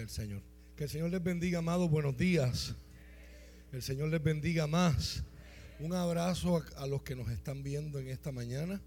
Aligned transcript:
Gloria 0.00 0.14
Señor. 0.14 0.42
Que 0.76 0.84
el 0.84 0.90
Señor 0.90 1.10
les 1.10 1.22
bendiga, 1.22 1.58
amados. 1.58 1.90
Buenos 1.90 2.16
días. 2.16 2.74
El 3.70 3.82
Señor 3.82 4.08
les 4.08 4.22
bendiga 4.22 4.66
más. 4.66 5.22
Un 5.78 5.92
abrazo 5.92 6.56
a, 6.56 6.82
a 6.82 6.86
los 6.86 7.02
que 7.02 7.14
nos 7.14 7.28
están 7.28 7.62
viendo 7.62 7.98
en 7.98 8.08
esta 8.08 8.32
mañana 8.32 8.80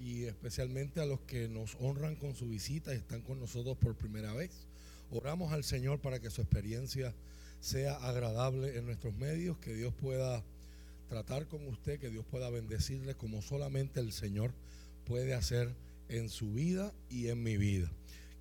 y 0.00 0.24
especialmente 0.24 1.00
a 1.00 1.06
los 1.06 1.20
que 1.20 1.46
nos 1.46 1.76
honran 1.78 2.16
con 2.16 2.34
su 2.34 2.48
visita 2.48 2.92
y 2.92 2.96
están 2.96 3.22
con 3.22 3.38
nosotros 3.38 3.76
por 3.76 3.94
primera 3.94 4.32
vez. 4.32 4.66
Oramos 5.12 5.52
al 5.52 5.62
Señor 5.62 6.00
para 6.00 6.18
que 6.18 6.30
su 6.30 6.40
experiencia 6.40 7.14
sea 7.60 7.94
agradable 7.94 8.76
en 8.76 8.86
nuestros 8.86 9.14
medios, 9.14 9.56
que 9.58 9.72
Dios 9.72 9.94
pueda 9.94 10.42
tratar 11.08 11.46
con 11.46 11.64
usted, 11.68 12.00
que 12.00 12.10
Dios 12.10 12.24
pueda 12.28 12.50
bendecirle 12.50 13.14
como 13.14 13.40
solamente 13.40 14.00
el 14.00 14.10
Señor 14.10 14.52
puede 15.04 15.32
hacer 15.32 15.72
en 16.08 16.28
su 16.28 16.52
vida 16.52 16.92
y 17.08 17.28
en 17.28 17.40
mi 17.44 17.56
vida. 17.56 17.88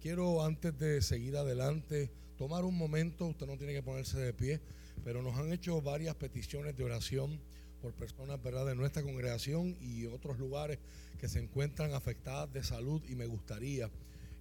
Quiero 0.06 0.46
antes 0.46 0.78
de 0.78 1.02
seguir 1.02 1.36
adelante 1.36 2.12
tomar 2.38 2.64
un 2.64 2.78
momento, 2.78 3.26
usted 3.26 3.48
no 3.48 3.58
tiene 3.58 3.74
que 3.74 3.82
ponerse 3.82 4.20
de 4.20 4.34
pie, 4.34 4.62
pero 5.04 5.24
nos 5.24 5.36
han 5.36 5.52
hecho 5.52 5.82
varias 5.82 6.14
peticiones 6.14 6.78
de 6.78 6.84
oración 6.84 7.42
por 7.82 7.92
personas 7.94 8.40
¿verdad? 8.44 8.68
de 8.68 8.76
nuestra 8.76 9.02
congregación 9.02 9.76
y 9.82 10.06
otros 10.06 10.38
lugares 10.38 10.78
que 11.20 11.28
se 11.28 11.40
encuentran 11.40 11.96
afectadas 11.96 12.54
de 12.54 12.64
salud 12.64 13.02
y 13.10 13.16
me 13.16 13.26
gustaría 13.26 13.90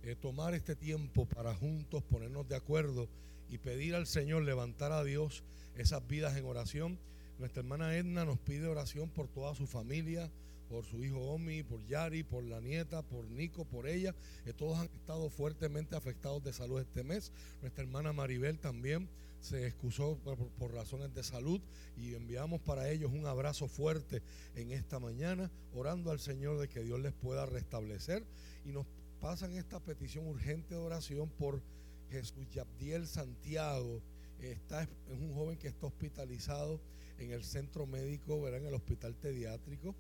eh, 0.03 0.15
tomar 0.21 0.53
este 0.53 0.77
tiempo 0.77 1.25
para 1.25 1.55
juntos 1.55 2.03
ponernos 2.03 2.47
de 2.47 2.57
acuerdo 2.57 3.09
y 3.49 3.57
pedir 3.57 3.95
al 3.95 4.07
Señor 4.07 4.43
levantar 4.43 4.93
a 4.93 5.03
Dios 5.03 5.45
esas 5.79 6.07
vidas 6.07 6.37
en 6.37 6.45
oración. 6.45 6.99
Nuestra 7.39 7.63
hermana 7.63 7.97
Edna 7.97 8.27
nos 8.27 8.39
pide 8.39 8.67
oración 8.67 9.09
por 9.09 9.29
toda 9.29 9.55
su 9.55 9.67
familia, 9.67 10.31
por 10.75 10.85
su 10.85 11.05
hijo 11.05 11.21
Omi, 11.21 11.63
por 11.63 11.87
Yari, 11.87 12.25
por 12.25 12.43
la 12.43 12.61
nieta, 12.61 13.01
por 13.03 13.31
Nico, 13.31 13.65
por 13.65 13.87
ella. 13.87 14.13
que 14.43 14.53
todos 14.53 14.77
han 14.77 14.89
estado 14.93 15.31
fuertemente 15.31 15.95
afectados 15.95 16.43
de 16.43 16.53
salud 16.53 16.81
este 16.81 17.05
mes. 17.05 17.31
Nuestra 17.61 17.85
hermana 17.85 18.13
Maribel 18.13 18.59
también 18.59 19.09
se 19.39 19.69
excusó 19.69 20.19
por, 20.25 20.37
por, 20.37 20.75
razones 20.75 21.15
de 21.15 21.23
salud 21.23 21.61
y 21.97 22.15
enviamos 22.15 22.61
para 22.61 22.91
ellos 22.91 23.13
un 23.13 23.25
abrazo 23.25 23.69
fuerte 23.69 24.21
en 24.57 24.73
esta 24.73 24.99
mañana, 24.99 25.49
orando 25.73 26.11
al 26.11 26.19
Señor 26.19 26.59
de 26.59 26.67
que 26.67 26.83
Dios 26.83 26.99
les 26.99 27.13
pueda 27.13 27.47
restablecer. 27.47 28.25
Y 28.65 28.73
nos 28.73 28.85
pasan 29.21 29.55
esta 29.55 29.79
petición 29.79 30.27
urgente 30.27 30.75
de 30.75 30.81
oración 30.81 31.29
por 31.29 31.63
Jesús 32.11 32.51
Yabdiel 32.51 33.07
Santiago. 33.07 34.03
Está, 34.41 34.83
es 34.83 35.21
un 35.21 35.35
joven 35.35 35.57
que 35.57 35.69
está 35.69 35.87
hospitalizado 35.87 36.81
en 37.19 37.31
el 37.31 37.45
centro 37.45 37.87
médico, 37.87 38.41
¿verdad? 38.41 38.59
en 38.59 38.67
el 38.67 38.75
hospital 38.75 39.15
pediátrico 39.15 39.95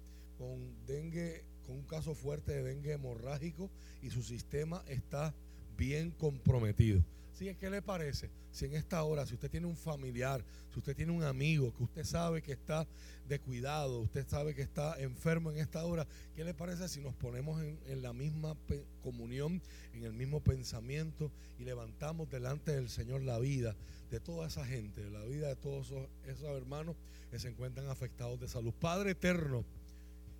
con 0.44 0.86
dengue, 0.86 1.42
con 1.66 1.76
un 1.76 1.84
caso 1.84 2.14
fuerte 2.14 2.52
de 2.52 2.62
dengue 2.62 2.92
hemorrágico 2.92 3.70
y 4.02 4.10
su 4.10 4.22
sistema 4.22 4.84
está 4.88 5.34
bien 5.76 6.10
comprometido. 6.10 7.02
Así 7.32 7.46
que, 7.46 7.56
¿qué 7.56 7.70
le 7.70 7.82
parece? 7.82 8.30
Si 8.52 8.66
en 8.66 8.74
esta 8.74 9.02
hora, 9.02 9.26
si 9.26 9.34
usted 9.34 9.50
tiene 9.50 9.66
un 9.66 9.76
familiar, 9.76 10.44
si 10.72 10.78
usted 10.78 10.94
tiene 10.94 11.10
un 11.10 11.24
amigo 11.24 11.74
que 11.74 11.82
usted 11.82 12.04
sabe 12.04 12.42
que 12.42 12.52
está 12.52 12.86
de 13.26 13.40
cuidado, 13.40 14.02
usted 14.02 14.28
sabe 14.28 14.54
que 14.54 14.62
está 14.62 15.00
enfermo 15.00 15.50
en 15.50 15.58
esta 15.58 15.84
hora, 15.84 16.06
¿qué 16.36 16.44
le 16.44 16.54
parece 16.54 16.88
si 16.88 17.00
nos 17.00 17.14
ponemos 17.14 17.60
en, 17.62 18.02
la 18.02 18.12
misma 18.12 18.54
comunión, 19.02 19.60
en 19.94 20.04
el 20.04 20.12
mismo 20.12 20.40
pensamiento 20.40 21.32
y 21.58 21.64
levantamos 21.64 22.30
delante 22.30 22.72
del 22.72 22.88
Señor 22.88 23.22
la 23.22 23.38
vida 23.40 23.74
de 24.10 24.20
toda 24.20 24.46
esa 24.46 24.64
gente, 24.64 25.10
la 25.10 25.24
vida 25.24 25.48
de 25.48 25.56
todos 25.56 25.92
esos 26.26 26.56
hermanos 26.56 26.94
que 27.30 27.40
se 27.40 27.48
encuentran 27.48 27.88
afectados 27.88 28.38
de 28.38 28.46
salud? 28.46 28.74
Padre 28.78 29.12
eterno, 29.12 29.64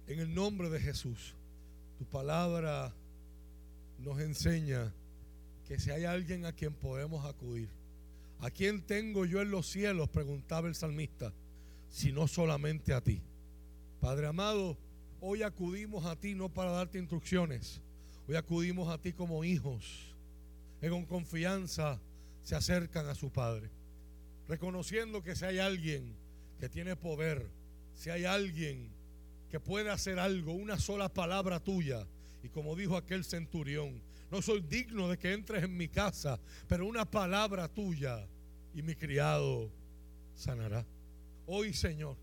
en 0.06 0.20
el 0.20 0.34
nombre 0.34 0.68
de 0.68 0.80
Jesús, 0.80 1.34
tu 1.98 2.04
palabra 2.04 2.92
nos 3.98 4.20
enseña 4.20 4.92
que 5.66 5.78
si 5.78 5.90
hay 5.90 6.04
alguien 6.04 6.44
a 6.44 6.52
quien 6.52 6.74
podemos 6.74 7.24
acudir, 7.24 7.68
¿a 8.40 8.50
quién 8.50 8.82
tengo 8.82 9.24
yo 9.24 9.40
en 9.40 9.50
los 9.50 9.66
cielos? 9.66 10.10
Preguntaba 10.10 10.68
el 10.68 10.74
salmista, 10.74 11.32
sino 11.90 12.28
solamente 12.28 12.92
a 12.92 13.00
ti. 13.00 13.22
Padre 14.00 14.26
amado, 14.26 14.76
hoy 15.20 15.42
acudimos 15.42 16.04
a 16.04 16.16
ti 16.16 16.34
no 16.34 16.50
para 16.50 16.72
darte 16.72 16.98
instrucciones, 16.98 17.80
hoy 18.28 18.36
acudimos 18.36 18.92
a 18.92 18.98
ti 18.98 19.12
como 19.12 19.44
hijos, 19.44 20.14
que 20.80 20.90
con 20.90 21.06
confianza 21.06 21.98
se 22.42 22.54
acercan 22.54 23.06
a 23.06 23.14
su 23.14 23.30
Padre, 23.30 23.70
reconociendo 24.46 25.22
que 25.22 25.34
si 25.34 25.46
hay 25.46 25.58
alguien 25.60 26.14
que 26.60 26.68
tiene 26.68 26.94
poder, 26.94 27.46
si 27.94 28.10
hay 28.10 28.26
alguien 28.26 28.90
que 29.54 29.60
puede 29.60 29.88
hacer 29.88 30.18
algo, 30.18 30.52
una 30.52 30.80
sola 30.80 31.08
palabra 31.08 31.60
tuya. 31.60 32.04
Y 32.42 32.48
como 32.48 32.74
dijo 32.74 32.96
aquel 32.96 33.24
centurión, 33.24 34.02
no 34.28 34.42
soy 34.42 34.62
digno 34.62 35.08
de 35.08 35.16
que 35.16 35.32
entres 35.32 35.62
en 35.62 35.76
mi 35.76 35.86
casa, 35.86 36.40
pero 36.66 36.88
una 36.88 37.08
palabra 37.08 37.68
tuya 37.68 38.26
y 38.74 38.82
mi 38.82 38.96
criado 38.96 39.70
sanará. 40.34 40.84
Hoy, 41.46 41.72
Señor, 41.72 42.16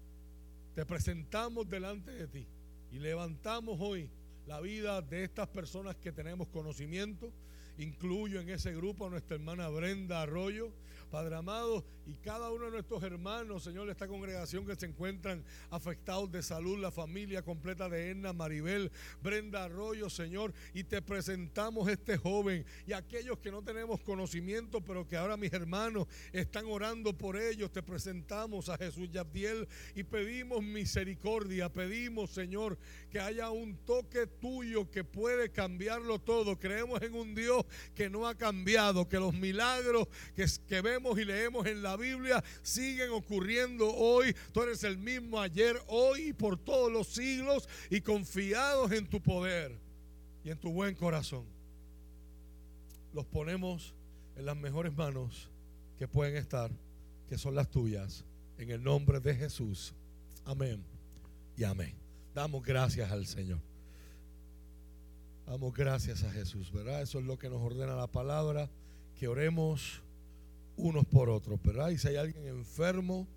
te 0.76 0.86
presentamos 0.86 1.70
delante 1.70 2.12
de 2.12 2.28
ti 2.28 2.46
y 2.92 3.00
levantamos 3.00 3.78
hoy 3.80 4.10
la 4.46 4.60
vida 4.60 5.02
de 5.02 5.24
estas 5.24 5.48
personas 5.48 5.96
que 5.96 6.12
tenemos 6.12 6.50
conocimiento. 6.50 7.32
Incluyo 7.78 8.42
en 8.42 8.50
ese 8.50 8.76
grupo 8.76 9.08
a 9.08 9.10
nuestra 9.10 9.38
hermana 9.38 9.70
Brenda 9.70 10.22
Arroyo, 10.22 10.74
Padre 11.12 11.36
amado, 11.36 11.84
y 12.06 12.16
cada 12.16 12.50
uno 12.52 12.66
de 12.66 12.72
nuestros 12.72 13.04
hermanos, 13.04 13.64
Señor, 13.64 13.86
de 13.86 13.92
esta 13.92 14.08
congregación 14.08 14.66
que 14.66 14.78
se 14.78 14.86
encuentran 14.86 15.44
afectados 15.70 16.32
de 16.32 16.42
salud, 16.42 16.80
la 16.80 16.90
familia 16.90 17.42
completa 17.42 17.90
de 17.90 18.12
Edna, 18.12 18.32
Maribel, 18.32 18.92
Brenda 19.22 19.66
Arroyo, 19.66 20.10
Señor, 20.10 20.54
y 20.74 20.86
te 20.86 21.02
presentamos 21.02 21.90
este 21.90 22.18
joven 22.18 22.66
y 22.88 22.94
aquellos 22.94 23.40
que 23.40 23.52
no 23.52 23.62
tenemos 23.62 24.00
conocimiento, 24.02 24.80
pero 24.80 25.06
que 25.06 25.18
ahora 25.18 25.36
mis 25.36 25.52
hermanos 25.52 26.08
están 26.32 26.66
orando 26.68 27.18
por 27.18 27.36
ellos, 27.36 27.72
te 27.74 27.84
presentamos 27.84 28.70
a 28.70 28.78
Jesús 28.78 29.10
Yabdiel 29.12 29.68
y 29.96 30.04
pedimos 30.04 30.64
misericordia, 30.64 31.68
pedimos, 31.68 32.32
Señor, 32.32 32.78
que 33.10 33.20
haya 33.20 33.52
un 33.52 33.76
toque 33.86 34.28
tuyo 34.28 34.90
que 34.90 35.04
puede 35.04 35.52
cambiarlo 35.52 36.20
todo. 36.20 36.58
Creemos 36.58 37.02
en 37.02 37.16
un 37.16 37.36
Dios 37.36 37.66
que 37.94 38.10
no 38.10 38.28
ha 38.28 38.36
cambiado, 38.36 39.10
que 39.10 39.20
los 39.20 39.34
milagros 39.34 40.08
que, 40.36 40.46
que 40.68 40.82
vemos 40.82 41.01
y 41.18 41.26
leemos 41.26 41.66
en 41.66 41.82
la 41.82 41.98
Biblia 41.98 42.44
siguen 42.62 43.10
ocurriendo 43.12 43.94
hoy. 43.94 44.36
Tú 44.52 44.62
eres 44.62 44.84
el 44.84 44.98
mismo 44.98 45.40
ayer, 45.40 45.82
hoy 45.88 46.30
y 46.30 46.34
por 46.34 46.58
todos 46.58 46.92
los 46.92 47.08
siglos 47.08 47.68
y 47.90 48.02
confiados 48.02 48.92
en 48.92 49.08
tu 49.08 49.22
poder 49.22 49.78
y 50.44 50.50
en 50.50 50.58
tu 50.58 50.72
buen 50.72 50.96
corazón. 50.96 51.46
Los 53.14 53.26
ponemos 53.26 53.94
en 54.36 54.46
las 54.46 54.56
mejores 54.56 54.96
manos 54.96 55.50
que 55.98 56.08
pueden 56.08 56.36
estar, 56.36 56.72
que 57.28 57.38
son 57.38 57.56
las 57.56 57.70
tuyas, 57.70 58.24
en 58.58 58.70
el 58.70 58.84
nombre 58.84 59.20
de 59.20 59.36
Jesús. 59.36 59.94
Amén 60.46 60.84
y 61.58 61.64
amén. 61.64 61.96
Damos 62.34 62.64
gracias 62.64 63.12
al 63.12 63.26
Señor. 63.26 63.60
Damos 65.46 65.74
gracias 65.74 66.24
a 66.24 66.32
Jesús, 66.32 66.72
¿verdad? 66.72 67.02
Eso 67.02 67.20
es 67.20 67.26
lo 67.26 67.38
que 67.38 67.50
nos 67.50 67.62
ordena 67.62 67.96
la 67.96 68.08
palabra, 68.08 68.70
que 69.20 69.28
oremos 69.28 70.02
unos 70.82 71.06
por 71.06 71.30
otros, 71.30 71.62
¿verdad? 71.62 71.90
Y 71.90 71.98
si 71.98 72.10
hay 72.10 72.16
alguien 72.16 72.48
enfermo 72.48 73.28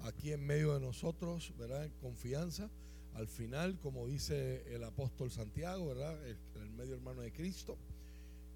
aquí 0.00 0.32
en 0.32 0.46
medio 0.46 0.74
de 0.74 0.80
nosotros, 0.80 1.52
¿verdad? 1.58 1.84
En 1.84 1.92
confianza, 2.00 2.70
al 3.14 3.28
final, 3.28 3.78
como 3.80 4.06
dice 4.06 4.64
el 4.74 4.82
apóstol 4.82 5.30
Santiago, 5.30 5.86
¿verdad? 5.86 6.16
El, 6.26 6.36
el, 6.62 6.70
medio 6.70 6.94
hermano 6.94 7.20
de 7.20 7.32
Cristo, 7.32 7.76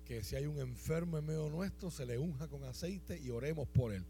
que 0.06 0.24
si 0.24 0.36
hay 0.36 0.46
un 0.46 0.58
enfermo 0.58 1.18
en 1.18 1.26
medio 1.26 1.48
nuestro, 1.50 1.90
se 1.90 2.06
le 2.06 2.18
unja 2.18 2.48
con 2.48 2.64
aceite 2.64 3.18
y 3.18 3.30
oremos 3.30 3.68
por 3.68 3.92
él, 3.92 4.04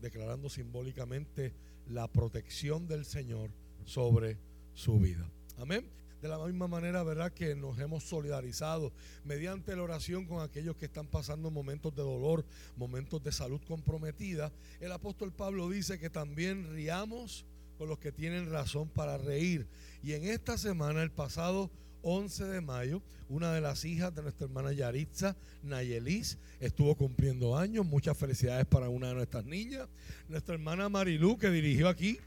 declarando 0.00 0.48
simbólicamente 0.48 1.52
la 1.88 2.08
protección 2.08 2.86
del 2.86 3.04
Señor 3.04 3.50
sobre 3.84 4.36
su 4.74 4.98
vida. 4.98 5.28
Amén 5.56 6.01
de 6.22 6.28
la 6.28 6.38
misma 6.38 6.68
manera, 6.68 7.02
¿verdad? 7.02 7.32
Que 7.32 7.56
nos 7.56 7.78
hemos 7.80 8.04
solidarizado 8.04 8.92
mediante 9.24 9.74
la 9.74 9.82
oración 9.82 10.24
con 10.24 10.40
aquellos 10.40 10.76
que 10.76 10.86
están 10.86 11.08
pasando 11.08 11.50
momentos 11.50 11.94
de 11.96 12.02
dolor, 12.02 12.44
momentos 12.76 13.22
de 13.24 13.32
salud 13.32 13.60
comprometida. 13.66 14.52
El 14.80 14.92
apóstol 14.92 15.32
Pablo 15.32 15.68
dice 15.68 15.98
que 15.98 16.10
también 16.10 16.72
riamos 16.72 17.44
con 17.76 17.88
los 17.88 17.98
que 17.98 18.12
tienen 18.12 18.50
razón 18.50 18.88
para 18.88 19.18
reír. 19.18 19.66
Y 20.04 20.12
en 20.12 20.24
esta 20.24 20.56
semana, 20.56 21.02
el 21.02 21.10
pasado 21.10 21.72
11 22.02 22.44
de 22.44 22.60
mayo, 22.60 23.02
una 23.28 23.52
de 23.52 23.60
las 23.60 23.84
hijas 23.84 24.14
de 24.14 24.22
nuestra 24.22 24.46
hermana 24.46 24.72
Yaritza, 24.72 25.36
Nayelis, 25.64 26.38
estuvo 26.60 26.94
cumpliendo 26.94 27.56
años. 27.56 27.84
Muchas 27.84 28.16
felicidades 28.16 28.66
para 28.66 28.88
una 28.88 29.08
de 29.08 29.14
nuestras 29.14 29.44
niñas. 29.44 29.88
Nuestra 30.28 30.54
hermana 30.54 30.88
Marilú, 30.88 31.36
que 31.36 31.50
dirigió 31.50 31.88
aquí 31.88 32.18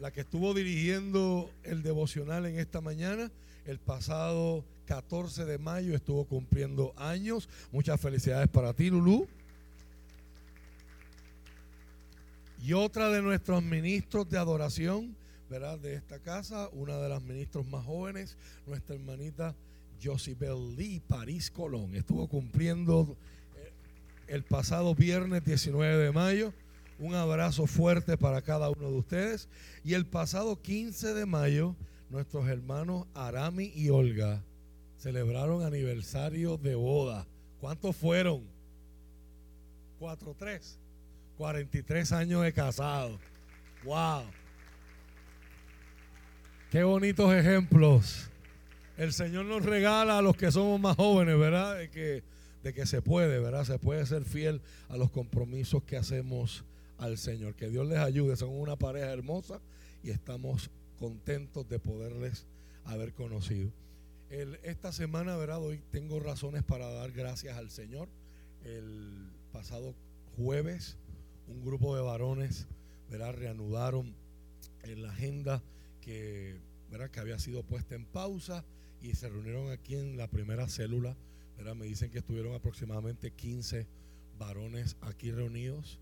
la 0.00 0.12
que 0.12 0.20
estuvo 0.20 0.54
dirigiendo 0.54 1.50
el 1.64 1.82
devocional 1.82 2.46
en 2.46 2.58
esta 2.58 2.80
mañana. 2.80 3.30
El 3.64 3.78
pasado 3.78 4.64
14 4.86 5.44
de 5.44 5.58
mayo 5.58 5.94
estuvo 5.94 6.24
cumpliendo 6.24 6.94
años. 6.96 7.48
Muchas 7.72 8.00
felicidades 8.00 8.48
para 8.48 8.72
ti, 8.72 8.90
Lulú. 8.90 9.28
Y 12.62 12.72
otra 12.72 13.08
de 13.10 13.22
nuestros 13.22 13.62
ministros 13.62 14.28
de 14.28 14.38
adoración, 14.38 15.14
¿verdad? 15.48 15.78
De 15.78 15.94
esta 15.94 16.18
casa, 16.18 16.68
una 16.72 16.96
de 16.98 17.08
las 17.08 17.22
ministros 17.22 17.66
más 17.66 17.84
jóvenes, 17.84 18.36
nuestra 18.66 18.96
hermanita 18.96 19.54
Josibel 20.02 20.76
Lee 20.76 21.00
París 21.06 21.50
Colón. 21.50 21.94
Estuvo 21.94 22.28
cumpliendo 22.28 23.16
eh, 23.56 23.70
el 24.28 24.42
pasado 24.44 24.94
viernes 24.94 25.44
19 25.44 26.04
de 26.04 26.12
mayo. 26.12 26.52
Un 26.98 27.14
abrazo 27.14 27.66
fuerte 27.66 28.16
para 28.16 28.42
cada 28.42 28.70
uno 28.70 28.90
de 28.90 28.96
ustedes. 28.96 29.48
Y 29.84 29.94
el 29.94 30.04
pasado 30.04 30.60
15 30.60 31.14
de 31.14 31.26
mayo, 31.26 31.76
nuestros 32.10 32.48
hermanos 32.48 33.06
Arami 33.14 33.72
y 33.74 33.90
Olga 33.90 34.42
celebraron 34.96 35.62
aniversario 35.62 36.56
de 36.56 36.74
boda. 36.74 37.26
¿Cuántos 37.60 37.94
fueron? 37.94 38.42
Cuatro, 39.98 40.34
tres. 40.36 40.78
43 41.36 42.12
años 42.12 42.42
de 42.42 42.52
casado. 42.52 43.18
¡Wow! 43.84 44.24
Qué 46.70 46.82
bonitos 46.82 47.32
ejemplos. 47.32 48.28
El 48.96 49.12
Señor 49.12 49.44
nos 49.44 49.64
regala 49.64 50.18
a 50.18 50.22
los 50.22 50.36
que 50.36 50.50
somos 50.50 50.80
más 50.80 50.96
jóvenes, 50.96 51.38
¿verdad? 51.38 51.78
De 51.78 51.90
que, 51.90 52.24
de 52.64 52.74
que 52.74 52.86
se 52.86 53.00
puede, 53.00 53.38
¿verdad? 53.38 53.62
Se 53.64 53.78
puede 53.78 54.04
ser 54.04 54.24
fiel 54.24 54.60
a 54.88 54.96
los 54.96 55.12
compromisos 55.12 55.84
que 55.84 55.96
hacemos 55.96 56.64
al 56.98 57.18
Señor. 57.18 57.54
Que 57.54 57.68
Dios 57.68 57.86
les 57.86 57.98
ayude. 57.98 58.36
Son 58.36 58.50
una 58.50 58.76
pareja 58.76 59.10
hermosa 59.10 59.60
y 60.02 60.10
estamos 60.10 60.70
contentos 60.98 61.68
de 61.68 61.78
poderles 61.78 62.46
haber 62.84 63.14
conocido. 63.14 63.72
esta 64.28 64.92
semana, 64.92 65.36
¿verdad? 65.36 65.62
Hoy 65.62 65.80
tengo 65.90 66.20
razones 66.20 66.62
para 66.62 66.92
dar 66.92 67.12
gracias 67.12 67.56
al 67.56 67.70
Señor. 67.70 68.08
El 68.64 69.30
pasado 69.52 69.94
jueves, 70.36 70.98
un 71.46 71.64
grupo 71.64 71.96
de 71.96 72.02
varones, 72.02 72.66
¿verdad? 73.10 73.34
Reanudaron 73.34 74.14
en 74.82 75.02
la 75.02 75.10
agenda 75.10 75.62
que, 76.00 76.60
¿verdad? 76.90 77.10
que 77.10 77.20
había 77.20 77.38
sido 77.38 77.62
puesta 77.62 77.94
en 77.94 78.04
pausa 78.04 78.64
y 79.00 79.14
se 79.14 79.28
reunieron 79.28 79.70
aquí 79.70 79.96
en 79.96 80.16
la 80.16 80.28
primera 80.28 80.68
célula. 80.68 81.16
¿verdad? 81.56 81.74
Me 81.74 81.86
dicen 81.86 82.10
que 82.10 82.18
estuvieron 82.18 82.54
aproximadamente 82.54 83.32
15 83.32 83.86
varones 84.38 84.96
aquí 85.00 85.30
reunidos. 85.30 85.98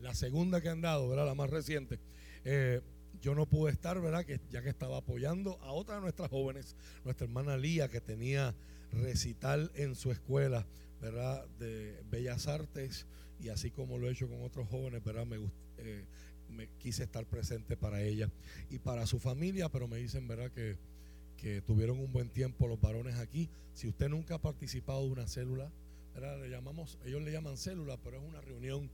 La 0.00 0.14
segunda 0.14 0.60
que 0.60 0.68
han 0.68 0.80
dado, 0.80 1.08
¿verdad? 1.08 1.26
la 1.26 1.34
más 1.34 1.50
reciente. 1.50 1.98
Eh, 2.44 2.80
yo 3.20 3.34
no 3.34 3.46
pude 3.46 3.72
estar, 3.72 4.00
¿verdad? 4.00 4.24
Que, 4.24 4.40
ya 4.50 4.62
que 4.62 4.68
estaba 4.68 4.98
apoyando 4.98 5.58
a 5.62 5.72
otra 5.72 5.96
de 5.96 6.02
nuestras 6.02 6.30
jóvenes, 6.30 6.76
nuestra 7.04 7.26
hermana 7.26 7.56
Lía, 7.56 7.88
que 7.88 8.00
tenía 8.00 8.54
recital 8.92 9.70
en 9.74 9.94
su 9.94 10.10
escuela, 10.10 10.66
¿verdad? 11.00 11.46
De 11.58 12.02
Bellas 12.10 12.46
Artes, 12.46 13.06
y 13.40 13.48
así 13.48 13.70
como 13.70 13.98
lo 13.98 14.08
he 14.08 14.12
hecho 14.12 14.28
con 14.28 14.42
otros 14.42 14.68
jóvenes, 14.68 15.02
¿verdad? 15.02 15.26
Me, 15.26 15.38
eh, 15.78 16.04
me 16.50 16.68
quise 16.78 17.04
estar 17.04 17.26
presente 17.26 17.76
para 17.76 18.02
ella 18.02 18.30
y 18.70 18.78
para 18.78 19.06
su 19.06 19.18
familia, 19.18 19.68
pero 19.68 19.88
me 19.88 19.98
dicen, 19.98 20.28
¿verdad? 20.28 20.50
Que, 20.52 20.76
que 21.36 21.60
tuvieron 21.62 21.98
un 21.98 22.12
buen 22.12 22.30
tiempo 22.30 22.66
los 22.66 22.80
varones 22.80 23.16
aquí. 23.16 23.50
Si 23.74 23.88
usted 23.88 24.08
nunca 24.08 24.36
ha 24.36 24.40
participado 24.40 25.04
de 25.04 25.10
una 25.10 25.26
célula, 25.26 25.70
¿verdad? 26.14 26.40
Le 26.40 26.48
llamamos, 26.48 26.98
ellos 27.04 27.22
le 27.22 27.32
llaman 27.32 27.56
célula, 27.56 27.98
pero 27.98 28.18
es 28.18 28.24
una 28.24 28.40
reunión, 28.40 28.90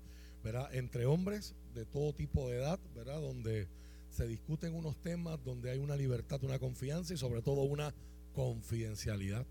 Entre 0.73 1.07
hombres 1.07 1.55
de 1.75 1.85
todo 1.85 2.13
tipo 2.13 2.49
de 2.49 2.57
edad, 2.57 2.81
¿verdad? 2.95 3.21
Donde 3.21 3.69
se 4.11 4.27
discuten 4.27 4.75
unos 4.75 4.97
temas 4.97 5.43
donde 5.45 5.71
hay 5.71 5.79
una 5.79 5.97
libertad, 5.97 6.43
una 6.43 6.59
confianza 6.59 7.15
y 7.15 7.17
sobre 7.17 7.43
todo 7.43 7.63
una 7.63 7.95
confidencialidad 8.35 9.47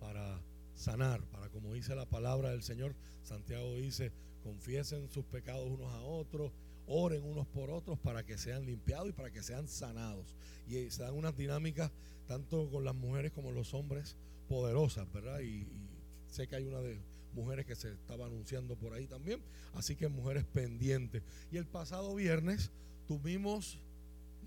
para 0.00 0.40
sanar, 0.74 1.20
para 1.24 1.48
como 1.50 1.74
dice 1.74 1.94
la 1.94 2.06
palabra 2.06 2.50
del 2.50 2.62
Señor, 2.62 2.94
Santiago 3.22 3.74
dice, 3.74 4.12
confiesen 4.42 5.10
sus 5.10 5.24
pecados 5.26 5.68
unos 5.68 5.92
a 5.92 6.00
otros, 6.00 6.52
oren 6.86 7.22
unos 7.22 7.46
por 7.46 7.70
otros 7.70 7.98
para 7.98 8.24
que 8.24 8.38
sean 8.38 8.64
limpiados 8.64 9.10
y 9.10 9.12
para 9.12 9.30
que 9.30 9.42
sean 9.42 9.68
sanados. 9.68 10.34
Y 10.66 10.90
se 10.90 11.02
dan 11.02 11.14
unas 11.14 11.36
dinámicas 11.36 11.90
tanto 12.26 12.68
con 12.70 12.84
las 12.84 12.94
mujeres 12.94 13.30
como 13.32 13.52
los 13.52 13.74
hombres 13.74 14.16
poderosas, 14.48 15.12
¿verdad? 15.12 15.40
Y, 15.40 15.60
y 15.62 15.88
sé 16.28 16.48
que 16.48 16.56
hay 16.56 16.64
una 16.64 16.80
de 16.80 16.98
mujeres 17.34 17.66
que 17.66 17.74
se 17.74 17.92
estaba 17.92 18.26
anunciando 18.26 18.76
por 18.76 18.94
ahí 18.94 19.06
también, 19.06 19.40
así 19.74 19.96
que 19.96 20.08
mujeres 20.08 20.44
pendientes. 20.44 21.22
Y 21.50 21.56
el 21.56 21.66
pasado 21.66 22.14
viernes 22.14 22.70
tuvimos 23.06 23.78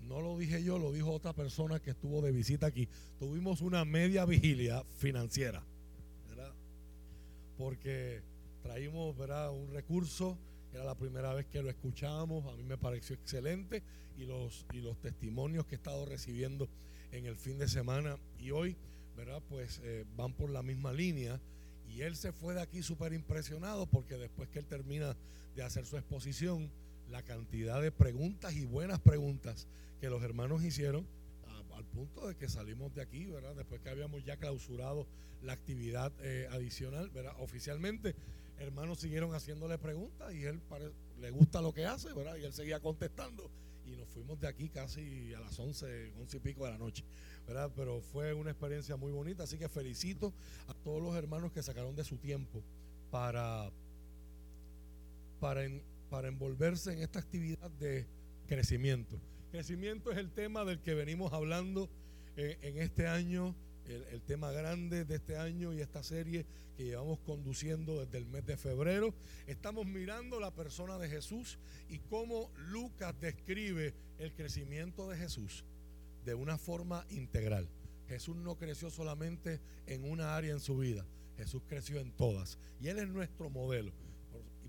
no 0.08 0.20
lo 0.20 0.36
dije 0.38 0.62
yo, 0.62 0.78
lo 0.78 0.92
dijo 0.92 1.10
otra 1.10 1.32
persona 1.32 1.80
que 1.80 1.90
estuvo 1.90 2.20
de 2.20 2.30
visita 2.30 2.66
aquí. 2.66 2.88
Tuvimos 3.18 3.60
una 3.60 3.84
media 3.84 4.24
vigilia 4.24 4.84
financiera, 4.98 5.62
¿verdad? 6.28 6.52
Porque 7.56 8.22
traímos, 8.62 9.16
¿verdad? 9.16 9.50
Un 9.50 9.72
recurso, 9.72 10.36
era 10.72 10.84
la 10.84 10.94
primera 10.94 11.32
vez 11.32 11.46
que 11.46 11.62
lo 11.62 11.70
escuchábamos, 11.70 12.46
a 12.52 12.56
mí 12.56 12.64
me 12.64 12.76
pareció 12.76 13.14
excelente 13.14 13.82
y 14.18 14.24
los, 14.24 14.66
y 14.72 14.80
los 14.80 15.00
testimonios 15.00 15.66
que 15.66 15.74
he 15.74 15.78
estado 15.78 16.04
recibiendo 16.04 16.68
en 17.12 17.26
el 17.26 17.36
fin 17.36 17.58
de 17.58 17.68
semana 17.68 18.18
y 18.38 18.50
hoy, 18.50 18.76
¿verdad? 19.16 19.42
Pues 19.48 19.80
eh, 19.84 20.04
van 20.16 20.34
por 20.34 20.50
la 20.50 20.62
misma 20.62 20.92
línea. 20.92 21.40
Y 21.88 22.02
él 22.02 22.16
se 22.16 22.32
fue 22.32 22.54
de 22.54 22.60
aquí 22.60 22.82
súper 22.82 23.12
impresionado 23.12 23.86
porque 23.86 24.16
después 24.16 24.48
que 24.48 24.58
él 24.58 24.66
termina 24.66 25.16
de 25.54 25.62
hacer 25.62 25.86
su 25.86 25.96
exposición, 25.96 26.70
la 27.10 27.22
cantidad 27.22 27.80
de 27.80 27.92
preguntas 27.92 28.54
y 28.54 28.64
buenas 28.64 29.00
preguntas 29.00 29.66
que 30.00 30.08
los 30.08 30.22
hermanos 30.22 30.62
hicieron 30.64 31.06
al 31.74 31.84
punto 31.84 32.28
de 32.28 32.36
que 32.36 32.48
salimos 32.48 32.94
de 32.94 33.02
aquí, 33.02 33.26
¿verdad? 33.26 33.54
Después 33.56 33.80
que 33.80 33.90
habíamos 33.90 34.24
ya 34.24 34.36
clausurado 34.36 35.06
la 35.42 35.52
actividad 35.52 36.12
eh, 36.20 36.48
adicional, 36.52 37.10
¿verdad? 37.10 37.34
Oficialmente, 37.38 38.14
hermanos 38.58 39.00
siguieron 39.00 39.34
haciéndole 39.34 39.78
preguntas 39.78 40.32
y 40.34 40.44
él 40.44 40.60
le 41.20 41.30
gusta 41.30 41.60
lo 41.60 41.74
que 41.74 41.86
hace, 41.86 42.12
¿verdad? 42.12 42.36
Y 42.36 42.44
él 42.44 42.52
seguía 42.52 42.80
contestando 42.80 43.50
y 43.86 43.96
nos 43.96 44.08
fuimos 44.08 44.40
de 44.40 44.48
aquí 44.48 44.68
casi 44.68 45.34
a 45.34 45.40
las 45.40 45.58
11, 45.58 46.12
11 46.20 46.36
y 46.36 46.40
pico 46.40 46.64
de 46.64 46.72
la 46.72 46.78
noche, 46.78 47.04
¿verdad? 47.46 47.70
Pero 47.74 48.00
fue 48.00 48.32
una 48.32 48.50
experiencia 48.50 48.96
muy 48.96 49.12
bonita, 49.12 49.44
así 49.44 49.58
que 49.58 49.68
felicito 49.68 50.32
a 50.68 50.74
todos 50.74 51.02
los 51.02 51.14
hermanos 51.14 51.52
que 51.52 51.62
sacaron 51.62 51.94
de 51.94 52.04
su 52.04 52.16
tiempo 52.16 52.62
para, 53.10 53.70
para, 55.40 55.62
para 56.10 56.28
envolverse 56.28 56.92
en 56.92 57.02
esta 57.02 57.18
actividad 57.18 57.70
de 57.72 58.06
crecimiento. 58.46 59.18
Crecimiento 59.50 60.10
es 60.10 60.18
el 60.18 60.30
tema 60.32 60.64
del 60.64 60.80
que 60.80 60.94
venimos 60.94 61.32
hablando 61.32 61.88
eh, 62.36 62.58
en 62.62 62.78
este 62.78 63.06
año, 63.06 63.54
el, 63.86 64.22
tema 64.22 64.50
grande 64.50 65.04
de 65.04 65.16
este 65.16 65.36
año 65.36 65.72
y 65.72 65.80
esta 65.80 66.02
serie 66.02 66.46
que 66.76 66.84
llevamos 66.84 67.18
conduciendo 67.20 68.04
desde 68.04 68.18
el 68.18 68.26
mes 68.26 68.44
de 68.46 68.56
febrero. 68.56 69.14
Estamos 69.46 69.86
mirando 69.86 70.40
la 70.40 70.50
persona 70.50 70.98
de 70.98 71.08
Jesús 71.08 71.58
y 71.88 71.98
cómo 71.98 72.50
Lucas 72.56 73.14
describe 73.20 73.94
el 74.18 74.32
crecimiento 74.32 75.08
de 75.08 75.16
Jesús 75.16 75.64
de 76.24 76.34
una 76.34 76.58
forma 76.58 77.04
integral. 77.10 77.68
Jesús 78.08 78.36
no 78.36 78.56
creció 78.56 78.90
solamente 78.90 79.60
en 79.86 80.04
una 80.04 80.36
área 80.36 80.52
en 80.52 80.60
su 80.60 80.78
vida, 80.78 81.06
Jesús 81.36 81.62
creció 81.66 82.00
en 82.00 82.12
todas. 82.12 82.58
Y 82.80 82.88
Él 82.88 82.98
es 82.98 83.08
nuestro 83.08 83.50
modelo 83.50 83.92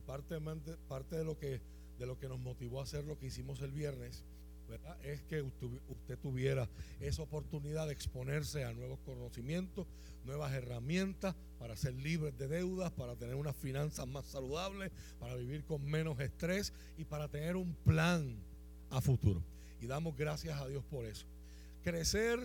parte, 0.06 0.40
parte 0.88 1.18
de, 1.18 1.24
lo 1.24 1.38
que, 1.38 1.62
de 2.00 2.06
lo 2.06 2.18
que 2.18 2.30
nos 2.30 2.40
motivó 2.40 2.80
a 2.80 2.84
hacer 2.84 3.04
lo 3.06 3.18
que 3.18 3.28
hicimos 3.28 3.62
el 3.62 3.72
viernes, 3.72 4.24
es 5.04 5.22
que 5.24 5.42
usted 5.42 6.18
tuviera 6.20 6.70
esa 7.00 7.22
oportunidad 7.22 7.88
de 7.88 7.94
exponerse 7.94 8.66
a 8.66 8.74
nuevos 8.74 9.00
conocimientos, 9.00 9.88
nuevas 10.24 10.54
herramientas 10.54 11.36
para 11.60 11.76
ser 11.76 11.94
libres 11.94 12.38
de 12.38 12.48
deudas, 12.48 12.92
para 12.92 13.16
tener 13.16 13.36
unas 13.36 13.56
finanzas 13.56 14.08
más 14.08 14.26
saludables, 14.26 14.92
para 15.20 15.36
vivir 15.36 15.64
con 15.64 15.84
menos 15.86 16.20
estrés 16.20 16.74
y 16.98 17.06
para 17.06 17.28
tener 17.28 17.56
un 17.56 17.74
plan 17.74 18.38
a 18.90 19.02
futuro. 19.02 19.44
Y 19.82 19.88
damos 19.88 20.16
gracias 20.16 20.60
a 20.60 20.68
Dios 20.68 20.84
por 20.86 21.06
eso. 21.06 21.26
Crecer, 21.84 22.40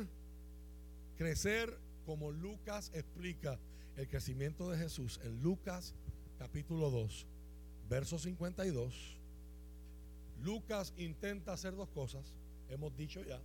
crecer 1.16 1.78
como 2.04 2.30
Lucas 2.30 2.90
explica 2.94 3.58
el 3.96 4.08
crecimiento 4.08 4.70
de 4.70 4.78
Jesús 4.78 5.20
en 5.24 5.42
Lucas 5.42 5.94
capítulo 6.38 6.90
2 6.90 7.26
verso 7.90 8.20
52, 8.20 9.19
Lucas 10.42 10.94
intenta 10.96 11.52
hacer 11.52 11.74
dos 11.76 11.88
cosas, 11.88 12.34
hemos 12.68 12.96
dicho 12.96 13.22
ya. 13.22 13.40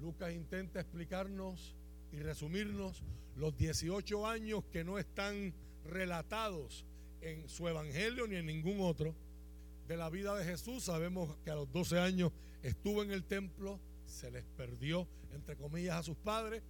Lucas 0.00 0.32
intenta 0.32 0.80
explicarnos 0.80 1.74
y 2.12 2.18
resumirnos 2.18 3.02
los 3.36 3.56
18 3.56 4.26
años 4.26 4.64
que 4.72 4.84
no 4.84 4.98
están 4.98 5.52
relatados 5.84 6.84
en 7.20 7.48
su 7.48 7.66
evangelio 7.68 8.26
ni 8.26 8.36
en 8.36 8.46
ningún 8.46 8.80
otro 8.80 9.14
de 9.88 9.96
la 9.96 10.10
vida 10.10 10.34
de 10.36 10.44
Jesús. 10.44 10.84
Sabemos 10.84 11.36
que 11.44 11.50
a 11.50 11.54
los 11.54 11.70
12 11.72 11.98
años 11.98 12.32
estuvo 12.62 13.02
en 13.02 13.10
el 13.10 13.24
templo, 13.24 13.80
se 14.06 14.30
les 14.30 14.44
perdió, 14.44 15.08
entre 15.32 15.56
comillas, 15.56 15.96
a 15.96 16.02
sus 16.02 16.16
padres. 16.16 16.62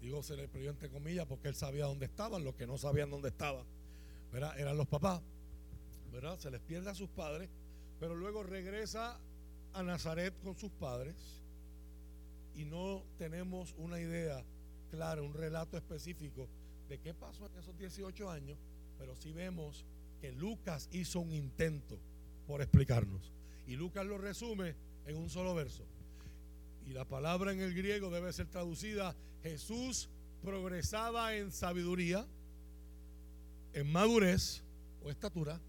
Digo, 0.00 0.22
se 0.22 0.36
les 0.36 0.48
perdió 0.48 0.70
entre 0.70 0.90
comillas 0.90 1.26
porque 1.26 1.48
él 1.48 1.54
sabía 1.54 1.86
dónde 1.86 2.06
estaban, 2.06 2.44
los 2.44 2.54
que 2.54 2.66
no 2.66 2.76
sabían 2.78 3.10
dónde 3.10 3.28
estaban, 3.28 3.64
eran 4.32 4.76
los 4.76 4.86
papás. 4.86 5.22
Se 6.38 6.50
les 6.50 6.60
pierde 6.60 6.90
a 6.90 6.94
sus 6.94 7.08
padres, 7.10 7.50
pero 7.98 8.14
luego 8.14 8.42
regresa 8.42 9.18
a 9.72 9.82
Nazaret 9.82 10.34
con 10.42 10.56
sus 10.56 10.70
padres 10.72 11.42
y 12.54 12.64
no 12.64 13.04
tenemos 13.18 13.74
una 13.78 14.00
idea 14.00 14.42
clara, 14.90 15.22
un 15.22 15.34
relato 15.34 15.76
específico 15.76 16.48
de 16.88 16.98
qué 16.98 17.14
pasó 17.14 17.46
en 17.46 17.56
esos 17.56 17.76
18 17.76 18.30
años, 18.30 18.58
pero 18.98 19.14
sí 19.16 19.32
vemos 19.32 19.84
que 20.20 20.32
Lucas 20.32 20.88
hizo 20.92 21.20
un 21.20 21.32
intento 21.32 21.98
por 22.46 22.62
explicarnos. 22.62 23.32
Y 23.66 23.76
Lucas 23.76 24.06
lo 24.06 24.18
resume 24.18 24.74
en 25.04 25.16
un 25.16 25.28
solo 25.28 25.54
verso. 25.54 25.84
Y 26.86 26.92
la 26.92 27.04
palabra 27.04 27.52
en 27.52 27.60
el 27.60 27.74
griego 27.74 28.10
debe 28.10 28.32
ser 28.32 28.46
traducida, 28.46 29.16
Jesús 29.42 30.08
progresaba 30.42 31.34
en 31.34 31.50
sabiduría, 31.50 32.26
en 33.72 33.90
madurez 33.90 34.62
o 35.02 35.10
estatura, 35.10 35.60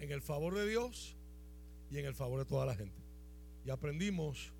en 0.00 0.10
el 0.10 0.20
favor 0.20 0.54
de 0.54 0.68
Dios 0.68 1.17
y 1.90 1.98
en 1.98 2.06
el 2.06 2.14
favor 2.14 2.38
de 2.38 2.44
toda 2.44 2.66
la 2.66 2.74
gente. 2.74 3.00
Y 3.64 3.70
aprendimos 3.70 4.52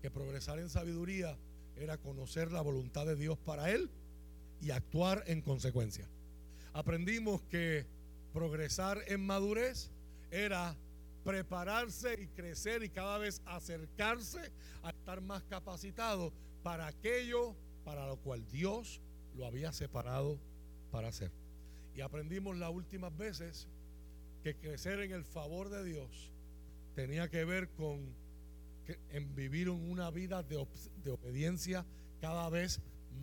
que 0.00 0.10
progresar 0.10 0.58
en 0.58 0.68
sabiduría 0.68 1.36
era 1.76 1.98
conocer 1.98 2.52
la 2.52 2.60
voluntad 2.60 3.06
de 3.06 3.16
Dios 3.16 3.38
para 3.38 3.70
él 3.70 3.90
y 4.60 4.70
actuar 4.70 5.24
en 5.26 5.42
consecuencia. 5.42 6.08
Aprendimos 6.72 7.42
que 7.42 7.86
progresar 8.32 8.98
en 9.06 9.24
madurez 9.24 9.90
era 10.30 10.76
prepararse 11.24 12.20
y 12.20 12.28
crecer 12.28 12.82
y 12.82 12.88
cada 12.88 13.18
vez 13.18 13.42
acercarse 13.46 14.52
a 14.82 14.90
estar 14.90 15.20
más 15.20 15.42
capacitado 15.44 16.32
para 16.62 16.86
aquello 16.86 17.54
para 17.84 18.06
lo 18.06 18.16
cual 18.16 18.44
Dios 18.50 19.00
lo 19.34 19.46
había 19.46 19.72
separado 19.72 20.38
para 20.90 21.08
hacer. 21.08 21.30
Y 21.94 22.00
aprendimos 22.00 22.56
las 22.56 22.70
últimas 22.70 23.16
veces 23.16 23.68
que 24.42 24.54
crecer 24.54 25.00
en 25.00 25.12
el 25.12 25.24
favor 25.24 25.68
de 25.68 25.84
Dios 25.84 26.30
tenía 26.96 27.28
que 27.28 27.44
ver 27.44 27.68
con 27.68 28.00
en 29.10 29.34
vivir 29.34 29.68
una 29.68 30.10
vida 30.10 30.42
de, 30.42 30.56
obediencia 31.10 31.84
cada 32.20 32.48
vez 32.48 32.80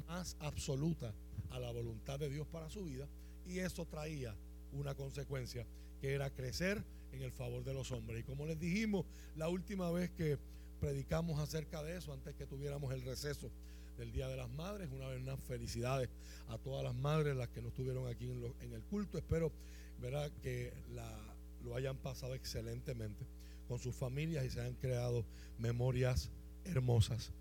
más 0.07 0.37
absoluta 0.39 1.13
a 1.49 1.59
la 1.59 1.71
voluntad 1.71 2.19
de 2.19 2.29
Dios 2.29 2.47
para 2.47 2.69
su 2.69 2.85
vida 2.85 3.07
y 3.47 3.59
eso 3.59 3.85
traía 3.85 4.35
una 4.73 4.93
consecuencia 4.93 5.65
que 5.99 6.13
era 6.13 6.29
crecer 6.29 6.83
en 7.13 7.23
el 7.23 7.31
favor 7.31 7.63
de 7.63 7.73
los 7.73 7.91
hombres. 7.91 8.19
Y 8.19 8.23
como 8.23 8.45
les 8.45 8.59
dijimos 8.59 9.05
la 9.35 9.49
última 9.49 9.89
vez 9.89 10.11
que 10.11 10.37
predicamos 10.79 11.39
acerca 11.39 11.81
de 11.81 11.97
eso, 11.97 12.13
antes 12.13 12.35
que 12.35 12.45
tuviéramos 12.45 12.93
el 12.93 13.01
receso 13.01 13.49
del 13.97 14.11
Día 14.11 14.27
de 14.27 14.37
las 14.37 14.49
Madres, 14.49 14.89
una 14.91 15.07
vez 15.07 15.21
más 15.23 15.39
felicidades 15.39 16.09
a 16.49 16.57
todas 16.57 16.83
las 16.83 16.95
madres, 16.95 17.35
las 17.35 17.49
que 17.49 17.61
no 17.61 17.69
estuvieron 17.69 18.07
aquí 18.07 18.25
en, 18.25 18.73
el 18.73 18.83
culto. 18.83 19.17
Espero 19.17 19.51
¿verdad? 19.99 20.31
que 20.41 20.73
la, 20.93 21.09
lo 21.63 21.75
hayan 21.75 21.97
pasado 21.97 22.35
excelentemente 22.35 23.25
con 23.67 23.79
sus 23.79 23.95
familias 23.95 24.45
y 24.45 24.49
se 24.49 24.61
han 24.61 24.73
creado 24.75 25.25
memorias 25.57 26.29
hermosas. 26.65 27.31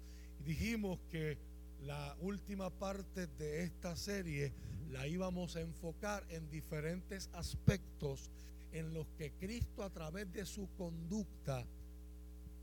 Dijimos 0.44 0.98
que 1.10 1.38
la 1.82 2.16
última 2.20 2.70
parte 2.70 3.26
de 3.26 3.64
esta 3.64 3.96
serie 3.96 4.52
la 4.90 5.06
íbamos 5.06 5.56
a 5.56 5.60
enfocar 5.60 6.24
en 6.28 6.48
diferentes 6.50 7.28
aspectos 7.32 8.30
en 8.72 8.94
los 8.94 9.06
que 9.18 9.32
Cristo 9.32 9.82
a 9.82 9.90
través 9.90 10.32
de 10.32 10.46
su 10.46 10.68
conducta 10.76 11.66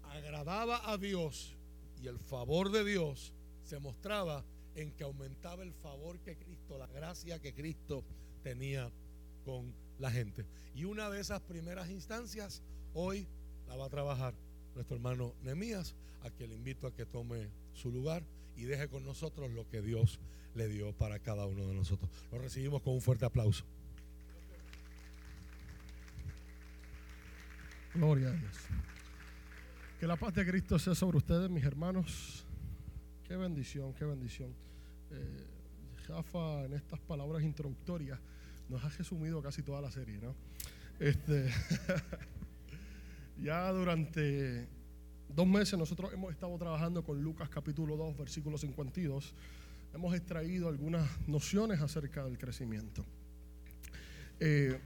agradaba 0.04 0.92
a 0.92 0.98
Dios 0.98 1.56
y 2.02 2.08
el 2.08 2.20
favor 2.20 2.72
de 2.72 2.84
Dios 2.84 3.34
se 3.64 3.80
mostraba 3.80 4.44
en 4.76 4.92
que 4.92 5.04
aumentaba 5.04 5.64
el 5.64 5.74
favor 5.74 6.20
que 6.20 6.38
Cristo, 6.38 6.78
la 6.78 6.88
gracia 6.88 7.40
que 7.40 7.54
Cristo 7.54 8.04
tenía 8.42 8.92
con 9.44 9.74
la 10.00 10.10
gente. 10.10 10.46
Y 10.74 10.86
una 10.86 11.10
de 11.10 11.20
esas 11.20 11.42
primeras 11.42 11.90
instancias 11.90 12.64
hoy 12.94 13.28
la 13.70 13.76
va 13.76 13.86
a 13.86 13.90
trabajar 13.90 14.34
nuestro 14.74 14.96
hermano 14.96 15.36
Nemías, 15.44 15.96
a 16.24 16.30
quien 16.32 16.50
le 16.50 16.56
invito 16.56 16.88
a 16.88 16.94
que 16.94 17.06
tome 17.06 17.50
su 17.74 17.92
lugar 17.92 18.24
y 18.56 18.64
deje 18.64 18.90
con 18.90 19.06
nosotros 19.06 19.52
lo 19.52 19.70
que 19.70 19.82
Dios 19.82 20.20
le 20.56 20.68
dio 20.68 20.92
para 20.92 21.20
cada 21.20 21.46
uno 21.46 21.68
de 21.68 21.76
nosotros. 21.76 22.10
Lo 22.32 22.40
recibimos 22.40 22.82
con 22.82 22.94
un 22.94 23.02
fuerte 23.02 23.26
aplauso. 23.26 23.64
Gloria 27.94 28.30
a 28.30 28.32
Dios. 28.32 28.56
Que 30.00 30.08
la 30.08 30.16
paz 30.16 30.34
de 30.34 30.46
Cristo 30.46 30.80
sea 30.80 30.96
sobre 30.96 31.18
ustedes, 31.18 31.50
mis 31.50 31.64
hermanos. 31.64 32.46
Qué 33.28 33.36
bendición, 33.36 33.94
qué 33.94 34.06
bendición. 34.06 34.54
Eh, 35.12 35.48
Jafa, 36.08 36.66
en 36.66 36.74
estas 36.74 37.00
palabras 37.02 37.44
introductorias, 37.44 38.20
nos 38.68 38.84
ha 38.84 38.90
resumido 38.90 39.42
casi 39.42 39.62
toda 39.62 39.80
la 39.82 39.92
serie, 39.92 40.18
¿no? 40.18 40.36
Este, 41.00 41.52
ya 43.42 43.72
durante 43.72 44.68
dos 45.30 45.48
meses 45.48 45.78
nosotros 45.78 46.12
hemos 46.14 46.32
estado 46.32 46.58
trabajando 46.58 47.04
con 47.04 47.22
Lucas 47.22 47.50
capítulo 47.50 47.96
2, 47.96 48.18
versículo 48.18 48.58
52 48.58 49.34
hemos 49.94 50.14
extraído 50.14 50.68
algunas 50.68 51.08
nociones 51.28 51.82
acerca 51.82 52.24
del 52.24 52.38
crecimiento. 52.38 53.06
Eh, 54.40 54.80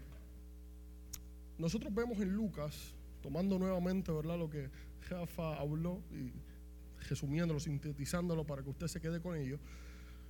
nosotros 1.57 1.93
vemos 1.93 2.19
en 2.19 2.33
Lucas, 2.33 2.93
tomando 3.22 3.60
nuevamente 3.60 4.12
¿verdad? 4.12 4.38
lo 4.38 4.50
que 4.50 4.69
Jafa 5.01 5.60
habló 5.60 6.01
y 6.12 6.31
resumiéndolo, 7.07 7.60
sintetizándolo 7.60 8.45
para 8.45 8.63
que 8.63 8.69
usted 8.69 8.88
se 8.88 9.01
quede 9.01 9.19
con 9.19 9.36
ello, 9.36 9.60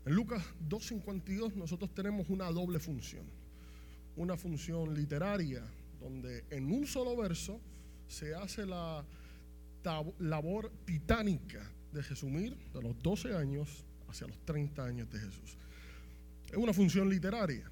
en 0.05 0.15
Lucas 0.15 0.43
2.52 0.67 1.53
nosotros 1.53 1.93
tenemos 1.93 2.29
una 2.29 2.51
doble 2.51 2.79
función. 2.79 3.25
Una 4.15 4.37
función 4.37 4.93
literaria, 4.93 5.63
donde 5.99 6.45
en 6.49 6.71
un 6.71 6.85
solo 6.85 7.15
verso 7.15 7.59
se 8.07 8.35
hace 8.35 8.65
la 8.65 9.03
labor 10.19 10.71
titánica 10.85 11.69
de 11.91 12.01
resumir 12.01 12.55
de 12.73 12.81
los 12.81 13.01
12 13.01 13.35
años 13.35 13.83
hacia 14.07 14.27
los 14.27 14.37
30 14.45 14.83
años 14.83 15.09
de 15.09 15.19
Jesús. 15.19 15.57
Es 16.49 16.57
una 16.57 16.73
función 16.73 17.09
literaria. 17.09 17.69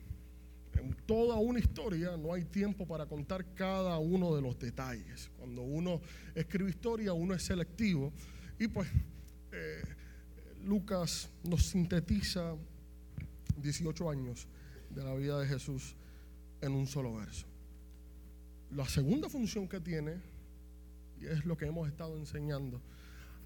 En 0.73 0.93
toda 1.05 1.35
una 1.35 1.59
historia 1.59 2.15
no 2.17 2.33
hay 2.33 2.45
tiempo 2.45 2.87
para 2.87 3.05
contar 3.05 3.53
cada 3.53 3.97
uno 3.99 4.35
de 4.35 4.41
los 4.41 4.57
detalles. 4.57 5.29
Cuando 5.37 5.61
uno 5.61 6.01
escribe 6.33 6.69
historia, 6.69 7.13
uno 7.13 7.33
es 7.33 7.43
selectivo. 7.43 8.13
Y 8.57 8.67
pues 8.67 8.87
eh, 9.51 9.83
Lucas 10.63 11.29
nos 11.43 11.65
sintetiza 11.65 12.55
18 13.57 14.09
años 14.09 14.47
de 14.89 15.03
la 15.03 15.13
vida 15.13 15.39
de 15.39 15.47
Jesús 15.47 15.95
en 16.61 16.71
un 16.73 16.87
solo 16.87 17.15
verso. 17.15 17.50
La 18.75 18.87
segunda 18.87 19.27
función 19.27 19.67
que 19.67 19.79
tiene, 19.81 20.15
y 21.19 21.25
es 21.25 21.45
lo 21.45 21.57
que 21.57 21.65
hemos 21.65 21.87
estado 21.87 22.17
enseñando 22.17 22.81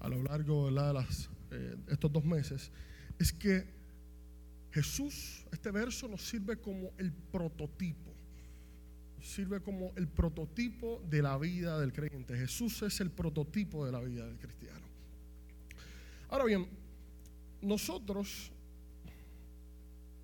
a 0.00 0.08
lo 0.08 0.22
largo 0.22 0.70
de 0.70 1.04
eh, 1.50 1.76
estos 1.88 2.12
dos 2.12 2.24
meses, 2.24 2.70
es 3.18 3.32
que 3.32 3.64
Jesús, 4.70 5.44
este 5.52 5.70
verso 5.70 6.06
nos 6.06 6.22
sirve 6.22 6.60
como 6.60 6.92
el 6.98 7.12
prototipo, 7.12 8.12
sirve 9.20 9.60
como 9.60 9.92
el 9.96 10.06
prototipo 10.06 11.02
de 11.08 11.22
la 11.22 11.36
vida 11.38 11.80
del 11.80 11.92
creyente. 11.92 12.36
Jesús 12.36 12.82
es 12.82 13.00
el 13.00 13.10
prototipo 13.10 13.84
de 13.84 13.92
la 13.92 14.00
vida 14.00 14.26
del 14.26 14.38
cristiano. 14.38 14.86
Ahora 16.28 16.44
bien, 16.44 16.68
nosotros, 17.62 18.52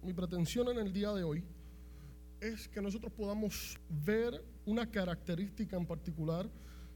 mi 0.02 0.12
pretensión 0.12 0.68
en 0.68 0.78
el 0.78 0.92
día 0.92 1.12
de 1.12 1.24
hoy 1.24 1.42
es 2.40 2.68
que 2.68 2.80
nosotros 2.80 3.12
podamos 3.12 3.78
ver 3.88 4.51
una 4.66 4.90
característica 4.90 5.76
en 5.76 5.86
particular 5.86 6.48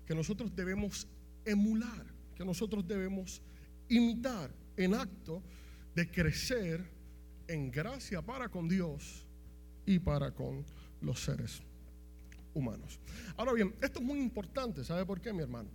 que 0.05 0.15
nosotros 0.15 0.55
debemos 0.55 1.09
emular, 1.45 2.07
que 2.35 2.45
nosotros 2.45 2.87
debemos 2.87 3.43
imitar 3.89 4.51
en 4.77 4.95
acto 4.95 5.43
de 5.95 6.11
crecer 6.11 6.85
en 7.49 7.71
gracia 7.71 8.23
para 8.23 8.49
con 8.49 8.69
Dios 8.69 9.27
y 9.85 9.99
para 9.99 10.33
con 10.33 10.65
los 11.01 11.21
seres 11.21 11.63
humanos. 12.55 12.99
Ahora 13.37 13.53
bien, 13.53 13.75
esto 13.81 14.01
es 14.01 14.05
muy 14.05 14.19
importante, 14.19 14.85
¿sabe 14.85 15.05
por 15.07 15.21
qué, 15.21 15.33
mi 15.33 15.43
hermano? 15.43 15.71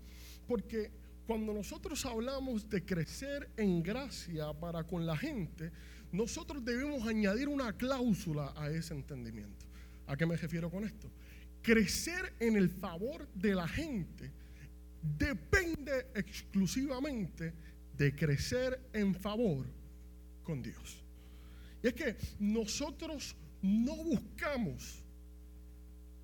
Porque 0.47 0.91
cuando 1.25 1.53
nosotros 1.53 2.05
hablamos 2.05 2.69
de 2.69 2.83
crecer 2.83 3.49
en 3.55 3.81
gracia 3.81 4.51
para 4.53 4.83
con 4.83 5.05
la 5.05 5.15
gente, 5.15 5.71
nosotros 6.11 6.63
debemos 6.65 7.07
añadir 7.07 7.47
una 7.47 7.73
cláusula 7.73 8.53
a 8.55 8.69
ese 8.69 8.93
entendimiento. 8.93 9.65
¿A 10.07 10.17
qué 10.17 10.25
me 10.25 10.35
refiero 10.35 10.69
con 10.69 10.83
esto? 10.83 11.09
Crecer 11.61 12.33
en 12.39 12.55
el 12.55 12.69
favor 12.69 13.27
de 13.33 13.55
la 13.55 13.67
gente 13.67 14.31
depende 15.01 16.07
exclusivamente 16.15 17.53
de 17.97 18.15
crecer 18.15 18.89
en 18.93 19.13
favor 19.13 19.67
con 20.43 20.61
Dios. 20.61 21.03
Y 21.83 21.87
es 21.87 21.93
que 21.93 22.17
nosotros 22.39 23.35
no 23.61 23.95
buscamos 23.95 25.03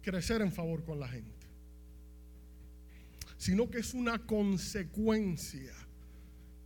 crecer 0.01 0.41
en 0.41 0.51
favor 0.51 0.83
con 0.83 0.99
la 0.99 1.07
gente, 1.07 1.47
sino 3.37 3.69
que 3.69 3.79
es 3.79 3.93
una 3.93 4.25
consecuencia 4.25 5.73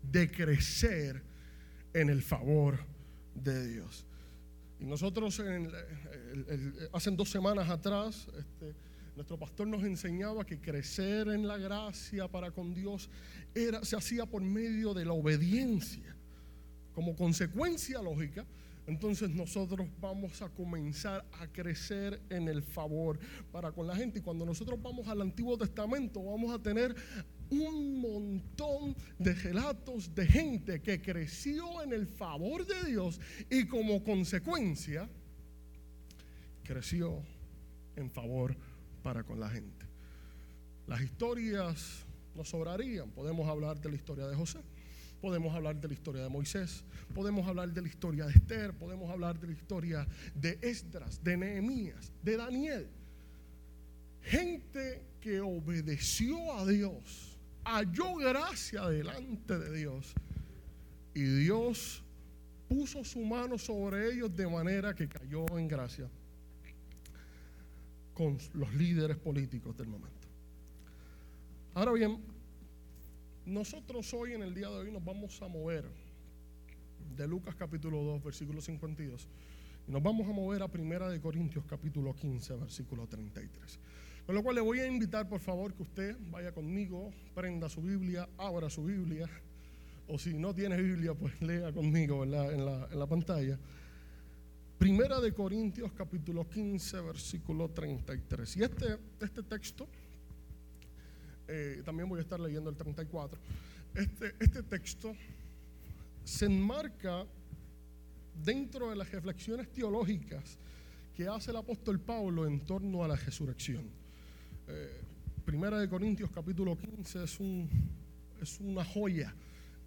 de 0.03 0.31
crecer 0.31 1.21
en 1.93 2.09
el 2.09 2.21
favor 2.21 2.85
de 3.35 3.67
Dios. 3.67 4.05
Y 4.81 4.85
nosotros 4.85 5.39
hace 6.91 7.11
dos 7.11 7.29
semanas 7.29 7.69
atrás, 7.69 8.27
este, 8.35 8.73
nuestro 9.15 9.37
pastor 9.37 9.67
nos 9.67 9.83
enseñaba 9.83 10.43
que 10.43 10.59
crecer 10.59 11.27
en 11.27 11.47
la 11.47 11.57
gracia 11.57 12.27
para 12.27 12.49
con 12.49 12.73
Dios 12.73 13.07
era, 13.53 13.85
se 13.85 13.95
hacía 13.95 14.25
por 14.25 14.41
medio 14.41 14.95
de 14.95 15.05
la 15.05 15.13
obediencia. 15.13 16.15
Como 16.95 17.15
consecuencia 17.15 18.01
lógica, 18.01 18.43
entonces 18.87 19.29
nosotros 19.29 19.87
vamos 19.99 20.41
a 20.41 20.49
comenzar 20.49 21.25
a 21.39 21.47
crecer 21.47 22.21
en 22.29 22.47
el 22.47 22.63
favor 22.63 23.19
para 23.51 23.71
con 23.71 23.87
la 23.87 23.95
gente. 23.95 24.19
Y 24.19 24.21
cuando 24.21 24.45
nosotros 24.45 24.81
vamos 24.81 25.07
al 25.07 25.21
Antiguo 25.21 25.57
Testamento, 25.57 26.23
vamos 26.23 26.53
a 26.53 26.59
tener 26.59 26.95
un 27.49 27.99
montón 28.01 28.95
de 29.19 29.33
relatos 29.33 30.13
de 30.15 30.25
gente 30.25 30.81
que 30.81 31.01
creció 31.01 31.81
en 31.83 31.93
el 31.93 32.07
favor 32.07 32.65
de 32.65 32.89
Dios 32.89 33.19
y 33.49 33.67
como 33.67 34.03
consecuencia 34.03 35.09
creció 36.63 37.21
en 37.95 38.09
favor 38.09 38.55
para 39.03 39.23
con 39.23 39.39
la 39.39 39.49
gente. 39.49 39.85
Las 40.87 41.01
historias 41.01 42.05
nos 42.35 42.49
sobrarían. 42.49 43.11
Podemos 43.11 43.47
hablar 43.47 43.79
de 43.79 43.89
la 43.89 43.95
historia 43.95 44.27
de 44.27 44.35
José, 44.35 44.59
podemos 45.21 45.53
hablar 45.53 45.79
de 45.79 45.87
la 45.87 45.93
historia 45.93 46.23
de 46.23 46.29
Moisés, 46.29 46.83
podemos 47.13 47.47
hablar 47.47 47.71
de 47.71 47.81
la 47.81 47.87
historia 47.87 48.25
de 48.25 48.31
Esther, 48.31 48.73
podemos 48.73 49.09
hablar 49.09 49.39
de 49.39 49.47
la 49.47 49.53
historia 49.53 50.07
de 50.33 50.57
Esdras, 50.61 51.23
de 51.23 51.37
Nehemías, 51.37 52.11
de 52.23 52.37
Daniel. 52.37 52.87
Gente 54.23 55.01
que 55.21 55.39
obedeció 55.39 56.53
a 56.57 56.65
Dios, 56.65 57.37
halló 57.63 58.15
gracia 58.15 58.87
delante 58.87 59.57
de 59.59 59.77
Dios 59.77 60.13
y 61.13 61.23
Dios 61.23 62.03
puso 62.67 63.03
su 63.03 63.19
mano 63.19 63.57
sobre 63.57 64.11
ellos 64.11 64.35
de 64.35 64.47
manera 64.47 64.95
que 64.95 65.07
cayó 65.07 65.45
en 65.57 65.67
gracia 65.67 66.09
con 68.13 68.37
los 68.53 68.73
líderes 68.73 69.17
políticos 69.17 69.75
del 69.77 69.87
momento. 69.87 70.27
Ahora 71.73 71.91
bien, 71.93 72.19
nosotros 73.45 74.13
hoy 74.13 74.33
en 74.33 74.43
el 74.43 74.53
día 74.53 74.69
de 74.69 74.75
hoy 74.75 74.91
nos 74.91 75.03
vamos 75.03 75.41
a 75.41 75.47
mover 75.47 75.85
de 77.15 77.27
Lucas 77.27 77.55
capítulo 77.55 78.03
2, 78.03 78.23
versículo 78.23 78.61
52, 78.61 79.27
y 79.87 79.91
nos 79.91 80.01
vamos 80.01 80.27
a 80.27 80.31
mover 80.31 80.61
a 80.63 80.67
Primera 80.67 81.09
de 81.09 81.19
Corintios 81.19 81.65
capítulo 81.65 82.15
15, 82.15 82.55
versículo 82.55 83.07
33. 83.07 83.79
Con 84.25 84.35
lo 84.35 84.43
cual 84.43 84.55
le 84.55 84.61
voy 84.61 84.79
a 84.79 84.87
invitar, 84.87 85.27
por 85.27 85.39
favor, 85.39 85.73
que 85.73 85.83
usted 85.83 86.15
vaya 86.29 86.53
conmigo, 86.53 87.11
prenda 87.33 87.67
su 87.67 87.81
Biblia, 87.81 88.29
abra 88.37 88.69
su 88.69 88.83
Biblia, 88.83 89.27
o 90.07 90.19
si 90.19 90.33
no 90.33 90.53
tiene 90.53 90.81
Biblia, 90.81 91.13
pues 91.13 91.41
lea 91.41 91.71
conmigo 91.71 92.23
En, 92.23 92.31
la, 92.31 92.51
en 92.51 92.99
la 92.99 93.07
pantalla. 93.07 93.57
Primera 94.77 95.19
de 95.19 95.31
Corintios 95.31 95.91
capítulo 95.91 96.47
15, 96.47 97.01
versículo 97.01 97.69
33. 97.69 98.57
Y 98.57 98.63
este, 98.63 98.97
este 99.19 99.43
texto, 99.43 99.87
eh, 101.51 101.81
también 101.83 102.07
voy 102.07 102.19
a 102.19 102.21
estar 102.21 102.39
leyendo 102.39 102.69
el 102.69 102.75
34, 102.75 103.39
este, 103.95 104.35
este 104.39 104.63
texto 104.63 105.13
se 106.23 106.45
enmarca 106.45 107.25
dentro 108.43 108.89
de 108.89 108.95
las 108.95 109.11
reflexiones 109.11 109.71
teológicas 109.71 110.57
que 111.15 111.27
hace 111.27 111.51
el 111.51 111.57
apóstol 111.57 111.99
Pablo 111.99 112.47
en 112.47 112.61
torno 112.61 113.03
a 113.03 113.07
la 113.07 113.15
resurrección. 113.15 113.83
Eh, 114.67 115.01
Primera 115.45 115.79
de 115.79 115.89
Corintios 115.89 116.29
capítulo 116.31 116.77
15 116.77 117.23
es, 117.23 117.39
un, 117.39 117.67
es 118.41 118.59
una 118.59 118.85
joya 118.85 119.33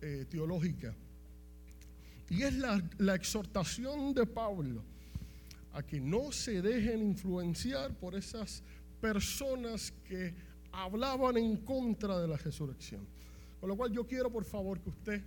eh, 0.02 0.26
teológica 0.28 0.94
y 2.28 2.42
es 2.42 2.54
la, 2.54 3.14
exhortación 3.14 4.12
de 4.12 4.26
Pablo 4.26 4.82
a 5.72 5.82
que 5.82 6.00
no 6.00 6.32
se 6.32 6.60
dejen 6.60 7.02
influenciar 7.02 7.94
por 7.94 8.14
esas 8.14 8.62
personas 9.00 9.92
que 10.06 10.34
hablaban 10.74 11.36
en 11.36 11.58
contra 11.58 12.18
de 12.18 12.28
la 12.28 12.36
resurrección. 12.36 13.06
Con 13.60 13.68
lo 13.68 13.76
cual 13.76 13.92
yo 13.92 14.06
quiero 14.06 14.30
por 14.30 14.44
favor 14.44 14.80
que 14.80 14.90
usted 14.90 15.22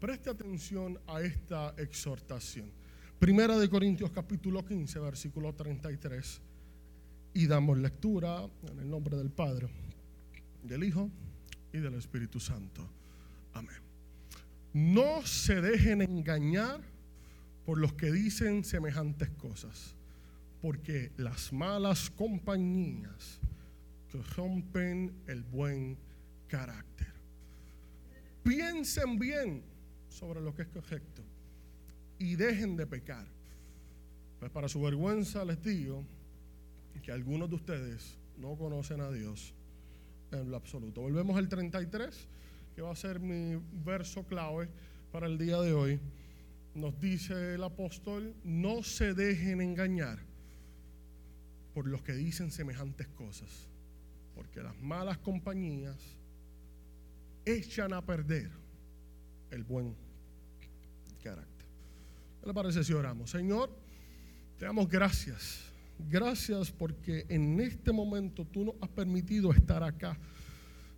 preste 0.00 0.30
atención 0.30 0.98
a 1.06 1.20
esta 1.20 1.74
exhortación. 1.78 2.70
Primera 3.18 3.58
de 3.58 3.68
Corintios 3.68 4.10
capítulo 4.10 4.64
15, 4.64 4.98
versículo 5.00 5.54
33. 5.54 6.40
Y 7.34 7.46
damos 7.46 7.78
lectura 7.78 8.48
en 8.70 8.78
el 8.78 8.90
nombre 8.90 9.16
del 9.16 9.30
Padre, 9.30 9.68
del 10.62 10.84
Hijo 10.84 11.10
y 11.72 11.78
del 11.78 11.94
Espíritu 11.94 12.40
Santo. 12.40 12.88
Amén. 13.54 13.76
No 14.72 15.24
se 15.26 15.60
dejen 15.60 16.02
engañar 16.02 16.80
por 17.64 17.78
los 17.78 17.92
que 17.94 18.10
dicen 18.10 18.64
semejantes 18.64 19.30
cosas, 19.30 19.94
porque 20.60 21.12
las 21.16 21.52
malas 21.52 22.10
compañías 22.10 23.40
rompen 24.36 25.22
el 25.26 25.42
buen 25.42 25.98
carácter. 26.46 27.12
Piensen 28.42 29.18
bien 29.18 29.62
sobre 30.08 30.40
lo 30.40 30.54
que 30.54 30.62
es 30.62 30.68
correcto 30.68 31.22
y 32.18 32.36
dejen 32.36 32.76
de 32.76 32.86
pecar. 32.86 33.26
Pues 34.38 34.50
para 34.50 34.68
su 34.68 34.80
vergüenza 34.80 35.44
les 35.44 35.62
digo 35.62 36.04
que 37.02 37.12
algunos 37.12 37.48
de 37.48 37.56
ustedes 37.56 38.18
no 38.38 38.56
conocen 38.56 39.00
a 39.00 39.10
Dios 39.10 39.54
en 40.30 40.50
lo 40.50 40.56
absoluto. 40.56 41.00
Volvemos 41.00 41.36
al 41.36 41.48
33 41.48 42.28
que 42.74 42.82
va 42.82 42.92
a 42.92 42.96
ser 42.96 43.18
mi 43.18 43.60
verso 43.84 44.24
clave 44.24 44.68
para 45.10 45.26
el 45.26 45.38
día 45.38 45.60
de 45.60 45.72
hoy, 45.72 46.00
nos 46.74 47.00
dice 47.00 47.54
el 47.54 47.64
apóstol, 47.64 48.34
no 48.44 48.82
se 48.82 49.14
dejen 49.14 49.60
engañar 49.60 50.18
por 51.74 51.88
los 51.88 52.02
que 52.02 52.12
dicen 52.12 52.50
semejantes 52.50 53.08
cosas, 53.08 53.67
porque 54.38 54.62
las 54.62 54.80
malas 54.80 55.18
compañías 55.18 55.98
echan 57.44 57.92
a 57.92 58.00
perder 58.00 58.48
el 59.50 59.64
buen 59.64 59.92
carácter. 61.22 61.66
¿Qué 62.40 62.46
le 62.46 62.54
parece 62.54 62.84
si 62.84 62.92
oramos? 62.92 63.30
Señor, 63.30 63.68
te 64.56 64.64
damos 64.64 64.88
gracias. 64.88 65.64
Gracias 66.08 66.70
porque 66.70 67.26
en 67.28 67.58
este 67.58 67.90
momento 67.90 68.44
tú 68.44 68.64
nos 68.64 68.76
has 68.80 68.88
permitido 68.90 69.50
estar 69.50 69.82
acá 69.82 70.16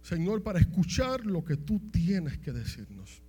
Señor, 0.03 0.43
para 0.43 0.59
escuchar 0.59 1.27
lo 1.27 1.45
que 1.45 1.57
tú 1.57 1.81
tienes 1.91 2.39
que 2.39 2.53
decirnos. 2.53 3.23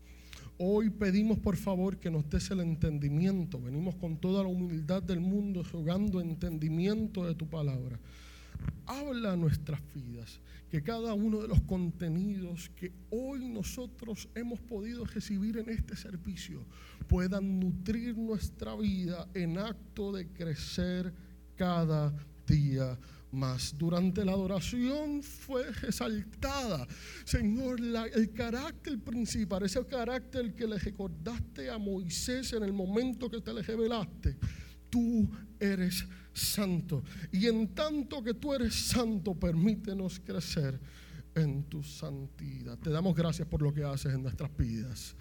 Hoy 0.58 0.89
pedimos 0.89 1.39
por 1.39 1.58
favor 1.58 1.97
que 1.97 2.12
nos 2.12 2.30
des 2.30 2.52
el 2.52 2.62
entendimiento. 2.62 3.60
Venimos 3.60 3.95
con 3.95 4.17
toda 4.17 4.43
la 4.43 4.50
humildad 4.50 5.04
del 5.04 5.19
mundo 5.19 5.63
jugando 5.69 6.21
entendimiento 6.21 7.26
de 7.26 7.36
tu 7.36 7.47
palabra. 7.47 8.00
Habla 8.86 9.36
nuestras 9.36 9.82
vidas, 9.93 10.41
que 10.69 10.84
cada 10.84 11.13
uno 11.13 11.41
de 11.41 11.47
los 11.47 11.62
contenidos 11.62 12.69
que 12.76 12.91
hoy 13.10 13.47
nosotros 13.47 14.28
hemos 14.36 14.60
podido 14.60 15.06
recibir 15.06 15.58
en 15.58 15.69
este 15.69 15.95
servicio 15.95 16.65
puedan 17.08 17.60
nutrir 17.60 18.17
nuestra 18.17 18.76
vida 18.76 19.28
en 19.34 19.58
acto 19.58 20.12
de 20.12 20.28
crecer 20.28 21.13
cada 21.56 22.13
día 22.47 22.97
más. 23.32 23.78
Durante 23.78 24.26
la 24.26 24.34
adoración 24.34 25.24
fue 25.24 25.71
resaltada, 25.71 26.88
Señor, 27.24 27.80
el 28.13 28.32
carácter 28.34 29.00
principal, 29.00 29.63
ese 29.63 29.86
carácter 29.86 30.54
que 30.54 30.67
le 30.67 30.78
recordaste 30.78 31.69
a 31.69 31.78
Moisés 31.78 32.54
en 32.54 32.63
el 32.63 32.74
momento 32.74 33.30
que 33.30 33.41
te 33.41 33.54
le 33.54 33.62
revelaste. 33.62 34.38
Tú 34.89 35.30
eres 35.60 36.06
santo. 36.34 37.04
Y 37.32 37.48
en 37.48 37.70
tanto 37.70 38.24
que 38.24 38.34
tú 38.34 38.54
eres 38.54 38.74
santo, 38.74 39.34
permítenos 39.34 40.20
crecer 40.20 40.80
en 41.36 41.63
tu 41.63 41.84
santidad. 41.84 42.78
Te 42.78 42.89
damos 42.89 43.15
gracias 43.15 43.48
por 43.48 43.62
lo 43.62 43.74
que 43.74 43.84
haces 43.84 44.13
en 44.13 44.24
nuestras 44.24 44.56
vidas. 44.56 45.15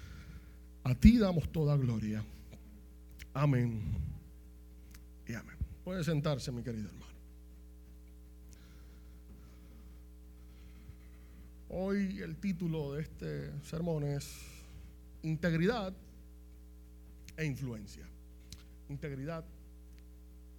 A 0.84 0.94
ti 0.94 1.18
damos 1.18 1.50
toda 1.52 1.76
gloria. 1.76 2.24
Amén. 3.34 3.82
Y 5.26 5.34
amén. 5.34 5.56
Puede 5.84 6.02
sentarse, 6.04 6.50
mi 6.50 6.62
querido 6.62 6.88
hermano. 6.88 7.10
Hoy 11.68 12.20
el 12.20 12.36
título 12.36 12.94
de 12.94 13.02
este 13.02 13.52
sermón 13.62 14.02
es 14.02 14.28
Integridad 15.22 15.92
e 17.36 17.44
Influencia. 17.44 18.04
Integridad 18.88 19.44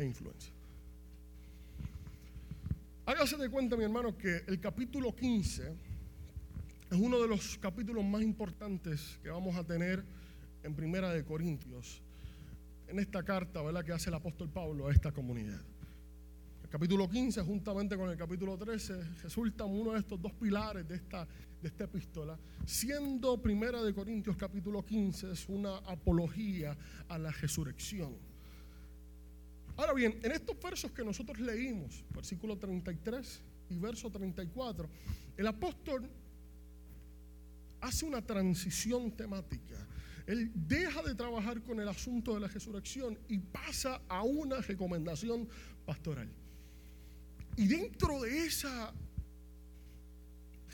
e 0.02 0.06
Influencia. 0.08 0.54
Hágase 3.06 3.38
de 3.38 3.50
cuenta, 3.50 3.76
mi 3.76 3.84
hermano, 3.84 4.18
que 4.18 4.44
el 4.48 4.60
capítulo 4.60 5.16
15 5.16 5.74
es 6.92 6.98
uno 6.98 7.22
de 7.22 7.28
los 7.28 7.58
capítulos 7.58 8.04
más 8.04 8.22
importantes 8.22 9.20
que 9.24 9.30
vamos 9.30 9.56
a 9.56 9.64
tener 9.64 10.04
en 10.64 10.76
Primera 10.76 11.12
de 11.12 11.24
Corintios, 11.24 12.02
en 12.88 13.00
esta 13.00 13.24
carta 13.24 13.62
¿verdad? 13.62 13.84
que 13.84 13.94
hace 13.94 14.10
el 14.10 14.16
apóstol 14.16 14.50
Pablo 14.50 14.88
a 14.88 14.92
esta 14.92 15.12
comunidad 15.12 15.62
capítulo 16.72 17.10
15, 17.10 17.42
juntamente 17.42 17.98
con 17.98 18.10
el 18.10 18.16
capítulo 18.16 18.58
13, 18.58 19.04
resultan 19.24 19.68
uno 19.70 19.92
de 19.92 20.00
estos 20.00 20.22
dos 20.22 20.32
pilares 20.32 20.88
de 20.88 20.96
esta, 20.96 21.28
de 21.62 21.68
esta 21.68 21.84
epístola, 21.84 22.40
siendo 22.66 23.42
Primera 23.42 23.84
de 23.84 23.94
Corintios 23.94 24.38
capítulo 24.38 24.82
15 24.82 25.34
es 25.34 25.50
una 25.50 25.80
apología 25.80 26.78
a 27.10 27.18
la 27.18 27.30
resurrección. 27.30 28.31
Ahora 29.78 29.94
bien, 29.94 30.20
en 30.22 30.32
estos 30.32 30.60
versos 30.60 30.92
que 30.92 31.04
nosotros 31.04 31.40
leímos, 31.40 32.04
versículo 32.14 32.58
33 32.58 33.42
y 33.70 33.78
verso 33.78 34.10
34, 34.10 34.90
el 35.38 35.48
apóstol 35.48 36.10
hace 37.82 38.06
una 38.06 38.22
transición 38.22 39.12
temática 39.12 39.76
Él 40.28 40.52
deja 40.54 41.02
de 41.02 41.16
trabajar 41.16 41.62
con 41.64 41.80
el 41.80 41.88
asunto 41.88 42.34
de 42.34 42.42
la 42.42 42.48
resurrección 42.48 43.18
y 43.28 43.40
pasa 43.40 44.02
a 44.08 44.24
una 44.24 44.62
recomendación 44.62 45.48
pastoral. 45.86 46.30
Y 47.58 47.68
dentro 47.68 48.22
de 48.22 48.46
esa 48.46 48.94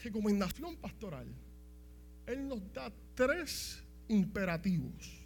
recomendación 0.03 0.75
pastoral, 0.77 1.27
Él 2.25 2.47
nos 2.47 2.61
da 2.73 2.91
tres 3.15 3.81
imperativos, 4.09 5.25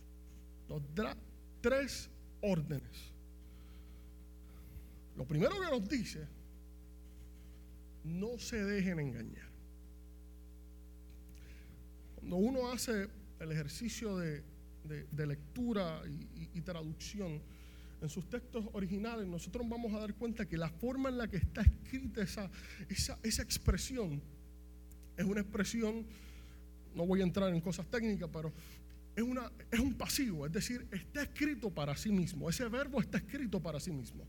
nos 0.70 0.82
da 0.96 1.18
tres 1.62 2.10
órdenes. 2.42 3.11
Lo 5.16 5.26
primero 5.26 5.60
que 5.60 5.70
nos 5.70 5.88
dice, 5.88 6.28
no 8.04 8.38
se 8.38 8.64
dejen 8.64 9.00
engañar. 9.00 9.50
Cuando 12.16 12.36
uno 12.38 12.72
hace 12.72 13.08
el 13.40 13.52
ejercicio 13.52 14.18
de, 14.18 14.44
lectura 15.26 16.02
y, 16.54 16.62
traducción, 16.62 17.42
en 18.02 18.10
sus 18.10 18.28
textos 18.30 18.66
originales, 18.74 19.28
nosotros 19.28 19.68
vamos 19.68 19.94
a 19.94 20.00
dar 20.00 20.14
cuenta 20.16 20.48
que 20.48 20.58
la 20.58 20.70
forma 20.70 21.10
en 21.10 21.18
la 21.18 21.28
que 21.28 21.38
está 21.38 21.62
escrita 21.62 22.22
esa, 22.22 22.50
expresión 23.44 24.22
es 25.18 25.26
una 25.26 25.42
expresión, 25.42 26.06
no 26.96 27.06
voy 27.06 27.22
a 27.22 27.24
entrar 27.24 27.54
en 27.54 27.62
cosas 27.62 27.86
técnicas, 27.88 28.30
pero 28.34 28.52
es, 29.16 29.24
una, 29.24 29.52
es 29.70 29.80
un 29.80 29.94
pasivo, 29.94 30.48
es 30.48 30.52
decir, 30.52 30.88
está 30.92 31.24
escrito 31.24 31.70
para 31.70 31.96
sí 31.96 32.12
mismo, 32.12 32.50
ese 32.50 32.68
verbo 32.70 33.02
está 33.02 33.20
escrito 33.20 33.60
para 33.60 33.80
sí 33.80 33.92
mismo. 33.92 34.26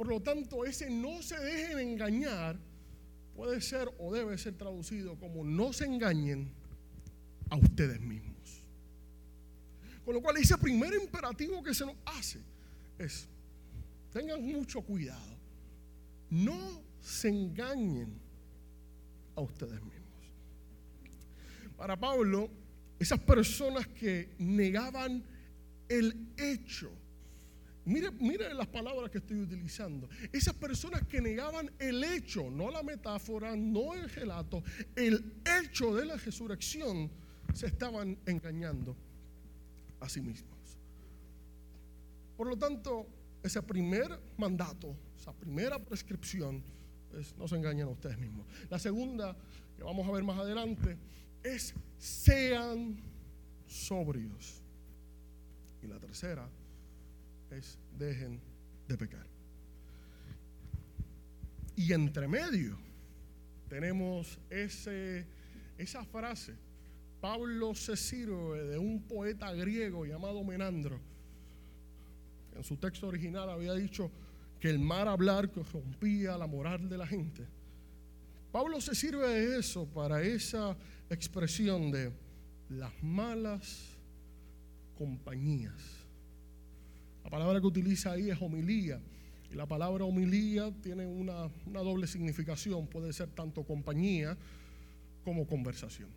Por 0.00 0.08
lo 0.08 0.22
tanto, 0.22 0.64
ese 0.64 0.88
no 0.88 1.20
se 1.20 1.38
dejen 1.38 1.78
engañar 1.78 2.58
puede 3.36 3.60
ser 3.60 3.86
o 3.98 4.10
debe 4.10 4.38
ser 4.38 4.54
traducido 4.54 5.18
como 5.18 5.44
no 5.44 5.74
se 5.74 5.84
engañen 5.84 6.50
a 7.50 7.56
ustedes 7.56 8.00
mismos. 8.00 8.64
Con 10.02 10.14
lo 10.14 10.22
cual 10.22 10.38
ese 10.38 10.56
primer 10.56 10.94
imperativo 10.94 11.62
que 11.62 11.74
se 11.74 11.84
nos 11.84 11.96
hace 12.06 12.40
es, 12.98 13.28
tengan 14.10 14.42
mucho 14.42 14.80
cuidado, 14.80 15.36
no 16.30 16.82
se 17.02 17.28
engañen 17.28 18.18
a 19.36 19.42
ustedes 19.42 19.82
mismos. 19.82 20.24
Para 21.76 22.00
Pablo, 22.00 22.48
esas 22.98 23.20
personas 23.20 23.86
que 23.86 24.30
negaban 24.38 25.22
el 25.90 26.26
hecho, 26.38 26.90
mire, 27.84 28.10
mire 28.12 28.52
las 28.54 28.66
palabras 28.66 29.10
que 29.10 29.18
estoy 29.18 29.38
utilizando, 29.38 30.08
esas 30.32 30.54
personas 30.54 31.06
que 31.06 31.20
negaban 31.20 31.70
el 31.78 32.02
hecho, 32.04 32.50
no 32.50 32.70
la 32.70 32.82
metáfora, 32.82 33.56
no 33.56 33.94
el 33.94 34.08
relato, 34.10 34.62
el 34.96 35.40
hecho 35.62 35.94
de 35.94 36.06
la 36.06 36.16
resurrección, 36.16 37.10
se 37.54 37.66
estaban 37.66 38.18
engañando 38.26 38.96
a 40.00 40.08
sí 40.08 40.20
mismos. 40.20 40.58
Por 42.36 42.46
lo 42.46 42.56
tanto, 42.56 43.06
ese 43.42 43.62
primer 43.62 44.18
mandato, 44.36 44.96
esa 45.16 45.32
primera 45.32 45.78
prescripción, 45.78 46.62
es 47.18 47.36
no 47.36 47.48
se 47.48 47.56
engañen 47.56 47.86
a 47.86 47.90
ustedes 47.90 48.18
mismos. 48.18 48.46
La 48.68 48.78
segunda, 48.78 49.36
que 49.76 49.82
vamos 49.82 50.08
a 50.08 50.12
ver 50.12 50.22
más 50.22 50.38
adelante, 50.38 50.96
es 51.42 51.74
sean 51.98 53.00
sobrios. 53.66 54.62
Y 55.82 55.86
la 55.86 55.98
tercera 55.98 56.48
es 57.50 57.78
dejen 57.98 58.40
de 58.88 58.96
pecar. 58.96 59.26
Y 61.76 61.92
entre 61.92 62.28
medio 62.28 62.78
tenemos 63.68 64.38
ese, 64.50 65.26
esa 65.78 66.04
frase 66.04 66.56
Pablo 67.20 67.74
se 67.74 67.96
sirve 67.96 68.64
de 68.64 68.78
un 68.78 69.02
poeta 69.02 69.52
griego 69.52 70.06
llamado 70.06 70.42
Menandro. 70.42 70.98
En 72.54 72.64
su 72.64 72.76
texto 72.78 73.08
original 73.08 73.50
había 73.50 73.74
dicho 73.74 74.10
que 74.58 74.70
el 74.70 74.78
mar 74.78 75.06
hablar 75.06 75.50
rompía 75.72 76.38
la 76.38 76.46
moral 76.46 76.88
de 76.88 76.98
la 76.98 77.06
gente. 77.06 77.46
Pablo 78.50 78.80
se 78.80 78.94
sirve 78.94 79.28
de 79.28 79.58
eso 79.58 79.86
para 79.86 80.22
esa 80.22 80.76
expresión 81.10 81.90
de 81.90 82.10
las 82.70 82.92
malas 83.02 83.98
compañías. 84.96 85.99
La 87.24 87.30
palabra 87.30 87.60
que 87.60 87.66
utiliza 87.66 88.12
ahí 88.12 88.30
es 88.30 88.40
homilía. 88.40 89.00
Y 89.50 89.54
la 89.54 89.66
palabra 89.66 90.04
homilía 90.04 90.72
tiene 90.80 91.06
una, 91.06 91.50
una 91.66 91.80
doble 91.80 92.06
significación. 92.06 92.86
Puede 92.86 93.12
ser 93.12 93.30
tanto 93.30 93.64
compañía 93.64 94.36
como 95.24 95.46
conversación. 95.46 96.08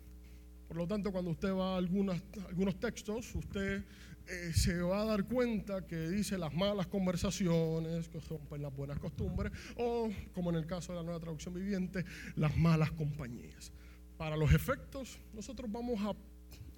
Por 0.68 0.76
lo 0.76 0.86
tanto, 0.86 1.12
cuando 1.12 1.30
usted 1.30 1.52
va 1.52 1.74
a 1.74 1.76
algunos 1.76 2.80
textos, 2.80 3.34
usted 3.34 3.84
eh, 4.26 4.52
se 4.54 4.80
va 4.80 5.02
a 5.02 5.04
dar 5.04 5.24
cuenta 5.24 5.86
que 5.86 6.08
dice 6.08 6.38
las 6.38 6.54
malas 6.54 6.86
conversaciones, 6.86 8.08
que 8.08 8.18
rompen 8.20 8.62
las 8.62 8.74
buenas 8.74 8.98
costumbres, 8.98 9.52
o, 9.76 10.08
como 10.32 10.50
en 10.50 10.56
el 10.56 10.66
caso 10.66 10.92
de 10.92 10.98
la 10.98 11.04
nueva 11.04 11.20
traducción 11.20 11.52
viviente, 11.52 12.04
las 12.36 12.56
malas 12.56 12.90
compañías. 12.92 13.72
Para 14.16 14.36
los 14.36 14.52
efectos, 14.54 15.18
nosotros 15.34 15.70
vamos 15.70 16.00
a, 16.00 16.14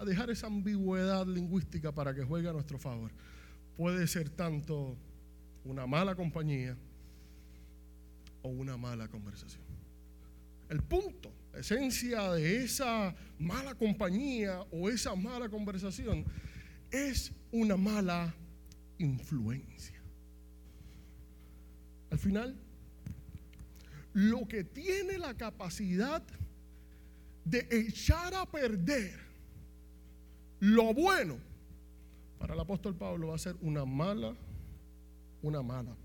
a 0.01 0.05
dejar 0.05 0.29
esa 0.29 0.47
ambigüedad 0.47 1.25
lingüística 1.25 1.93
para 1.93 2.13
que 2.13 2.23
juegue 2.23 2.49
a 2.49 2.53
nuestro 2.53 2.77
favor. 2.77 3.11
Puede 3.77 4.07
ser 4.07 4.29
tanto 4.29 4.97
una 5.63 5.85
mala 5.85 6.15
compañía 6.15 6.75
o 8.41 8.49
una 8.49 8.75
mala 8.75 9.07
conversación. 9.07 9.63
El 10.69 10.81
punto 10.83 11.31
esencia 11.53 12.31
de 12.33 12.63
esa 12.63 13.15
mala 13.39 13.75
compañía 13.75 14.61
o 14.71 14.89
esa 14.89 15.15
mala 15.15 15.49
conversación 15.49 16.25
es 16.91 17.31
una 17.51 17.77
mala 17.77 18.33
influencia. 18.97 20.01
Al 22.09 22.19
final, 22.19 22.55
lo 24.13 24.47
que 24.47 24.63
tiene 24.63 25.17
la 25.17 25.33
capacidad 25.35 26.23
de 27.43 27.67
echar 27.71 28.33
a 28.33 28.45
perder 28.45 29.13
lo 30.59 30.93
bueno 30.93 31.37
para 32.39 32.53
el 32.53 32.59
apóstol 32.59 32.95
Pablo 32.95 33.27
va 33.27 33.35
a 33.35 33.39
ser 33.39 33.55
una 33.61 33.85
mala, 33.85 34.35
una 35.41 35.61
mala 35.61 35.95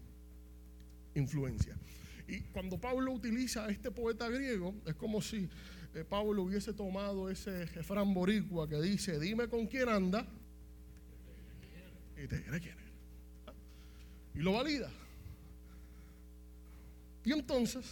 influencia. 1.14 1.76
Y 2.26 2.40
cuando 2.40 2.78
Pablo 2.78 3.12
utiliza 3.12 3.66
a 3.66 3.70
este 3.70 3.90
poeta 3.90 4.28
griego, 4.28 4.74
es 4.86 4.94
como 4.94 5.20
si 5.20 5.48
eh, 5.94 6.04
Pablo 6.08 6.44
hubiese 6.44 6.72
tomado 6.72 7.28
ese 7.28 7.66
jefrán 7.66 8.14
boricua 8.14 8.68
que 8.68 8.80
dice, 8.80 9.18
dime 9.18 9.48
con 9.48 9.66
quién 9.66 9.88
anda 9.88 10.26
y 12.16 12.26
te 12.26 12.38
diré 12.38 12.60
quién 12.60 12.78
es. 12.78 12.92
Y 14.34 14.38
lo 14.38 14.52
valida. 14.52 14.90
Y 17.24 17.32
entonces, 17.32 17.84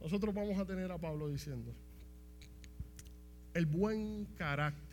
nosotros 0.00 0.34
vamos 0.34 0.58
a 0.58 0.64
tener 0.64 0.90
a 0.90 0.98
Pablo 0.98 1.28
diciendo, 1.28 1.72
el 3.54 3.66
buen 3.66 4.26
carácter 4.36 4.87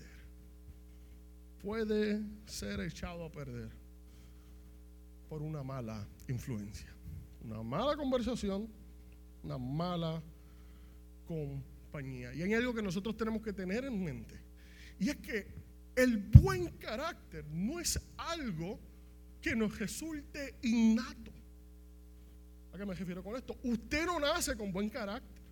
puede 1.66 2.22
ser 2.46 2.80
echado 2.82 3.26
a 3.26 3.32
perder 3.32 3.72
por 5.28 5.42
una 5.42 5.64
mala 5.64 6.08
influencia 6.28 6.96
una 7.46 7.62
mala 7.62 7.96
conversación, 7.96 8.68
una 9.44 9.58
mala 9.58 10.22
compañía. 11.28 12.34
Y 12.34 12.42
hay 12.42 12.54
algo 12.54 12.74
que 12.74 12.82
nosotros 12.82 13.16
tenemos 13.16 13.42
que 13.42 13.54
tener 13.54 13.86
en 13.86 14.04
mente. 14.04 14.36
Y 15.00 15.10
es 15.10 15.18
que 15.18 15.48
el 15.96 16.18
buen 16.18 16.70
carácter 16.78 17.46
no 17.52 17.80
es 17.80 18.00
algo 18.18 18.80
que 19.42 19.56
nos 19.56 19.78
resulte 19.78 20.56
innato. 20.64 21.32
¿A 22.74 22.78
qué 22.78 22.86
me 22.86 22.96
refiero 22.96 23.24
con 23.24 23.36
esto? 23.36 23.56
Usted 23.64 24.06
no 24.06 24.20
nace 24.20 24.58
con 24.58 24.72
buen 24.72 24.90
carácter. 24.90 25.45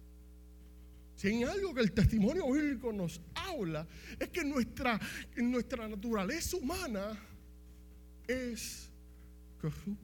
Si 1.15 1.28
hay 1.28 1.43
algo 1.43 1.73
que 1.73 1.82
el 1.82 1.91
testimonio 1.91 2.52
bíblico 2.52 2.91
nos 2.91 3.21
habla, 3.36 3.88
es 4.19 4.30
que 4.30 4.43
nuestra, 4.43 4.99
nuestra 5.38 5.88
naturaleza 5.88 6.58
humana 6.58 7.17
es 8.28 8.89
corrupta. 9.62 10.04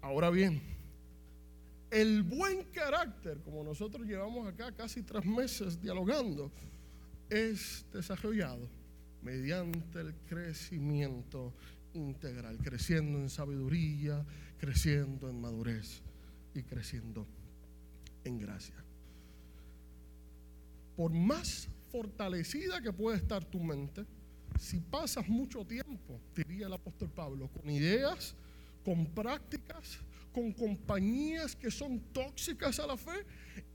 Ahora 0.00 0.30
bien, 0.30 0.60
el 1.90 2.22
buen 2.22 2.64
carácter, 2.72 3.40
como 3.42 3.62
nosotros 3.62 4.06
llevamos 4.06 4.46
acá 4.46 4.72
casi 4.72 5.02
tres 5.02 5.24
meses 5.24 5.80
dialogando, 5.80 6.50
es 7.28 7.84
desarrollado 7.92 8.68
mediante 9.22 10.00
el 10.00 10.14
crecimiento 10.28 11.52
integral, 11.92 12.58
creciendo 12.58 13.18
en 13.18 13.28
sabiduría, 13.28 14.24
creciendo 14.58 15.28
en 15.28 15.40
madurez 15.40 16.02
y 16.54 16.62
creciendo 16.62 17.26
en 18.24 18.38
gracia. 18.38 18.74
Por 21.00 21.12
más 21.12 21.66
fortalecida 21.90 22.82
que 22.82 22.92
pueda 22.92 23.16
estar 23.16 23.42
tu 23.42 23.58
mente, 23.58 24.04
si 24.58 24.80
pasas 24.80 25.26
mucho 25.30 25.64
tiempo, 25.64 26.20
diría 26.36 26.66
el 26.66 26.74
apóstol 26.74 27.08
Pablo, 27.08 27.48
con 27.48 27.70
ideas, 27.70 28.34
con 28.84 29.06
prácticas, 29.06 29.96
con 30.30 30.52
compañías 30.52 31.56
que 31.56 31.70
son 31.70 32.00
tóxicas 32.12 32.78
a 32.80 32.86
la 32.86 32.98
fe, 32.98 33.24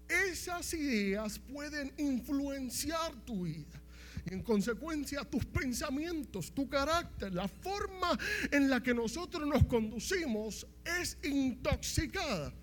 esas 0.07 0.71
ideas 0.75 1.39
pueden 1.39 1.91
influenciar 1.97 3.15
tu 3.25 3.45
vida. 3.45 3.81
Y 4.29 4.35
en 4.35 4.43
consecuencia 4.43 5.23
tus 5.23 5.45
pensamientos, 5.45 6.51
tu 6.51 6.69
carácter, 6.69 7.33
la 7.33 7.47
forma 7.47 8.19
en 8.51 8.69
la 8.69 8.83
que 8.83 8.93
nosotros 8.93 9.47
nos 9.47 9.65
conducimos 9.65 10.67
es 11.01 11.17
intoxicada. 11.23 12.53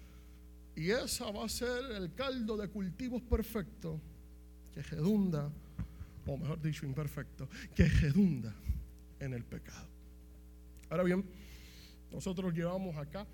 Y 0.77 0.93
esa 0.93 1.33
va 1.33 1.47
a 1.47 1.49
ser 1.49 1.83
el 1.97 2.15
caldo 2.15 2.57
de 2.57 2.69
cultivos 2.69 3.23
perfecto 3.23 4.01
que 4.73 4.83
redunda, 4.83 5.51
o 6.27 6.37
mejor 6.37 6.61
dicho, 6.61 6.87
imperfecto, 6.87 7.49
que 7.75 7.85
redunda 7.87 8.55
en 9.21 9.35
el 9.35 9.45
pecado. 9.45 9.89
Ahora 10.91 11.05
bien, 11.05 11.25
nosotros 12.11 12.53
llevamos 12.53 12.97
acá 12.97 13.27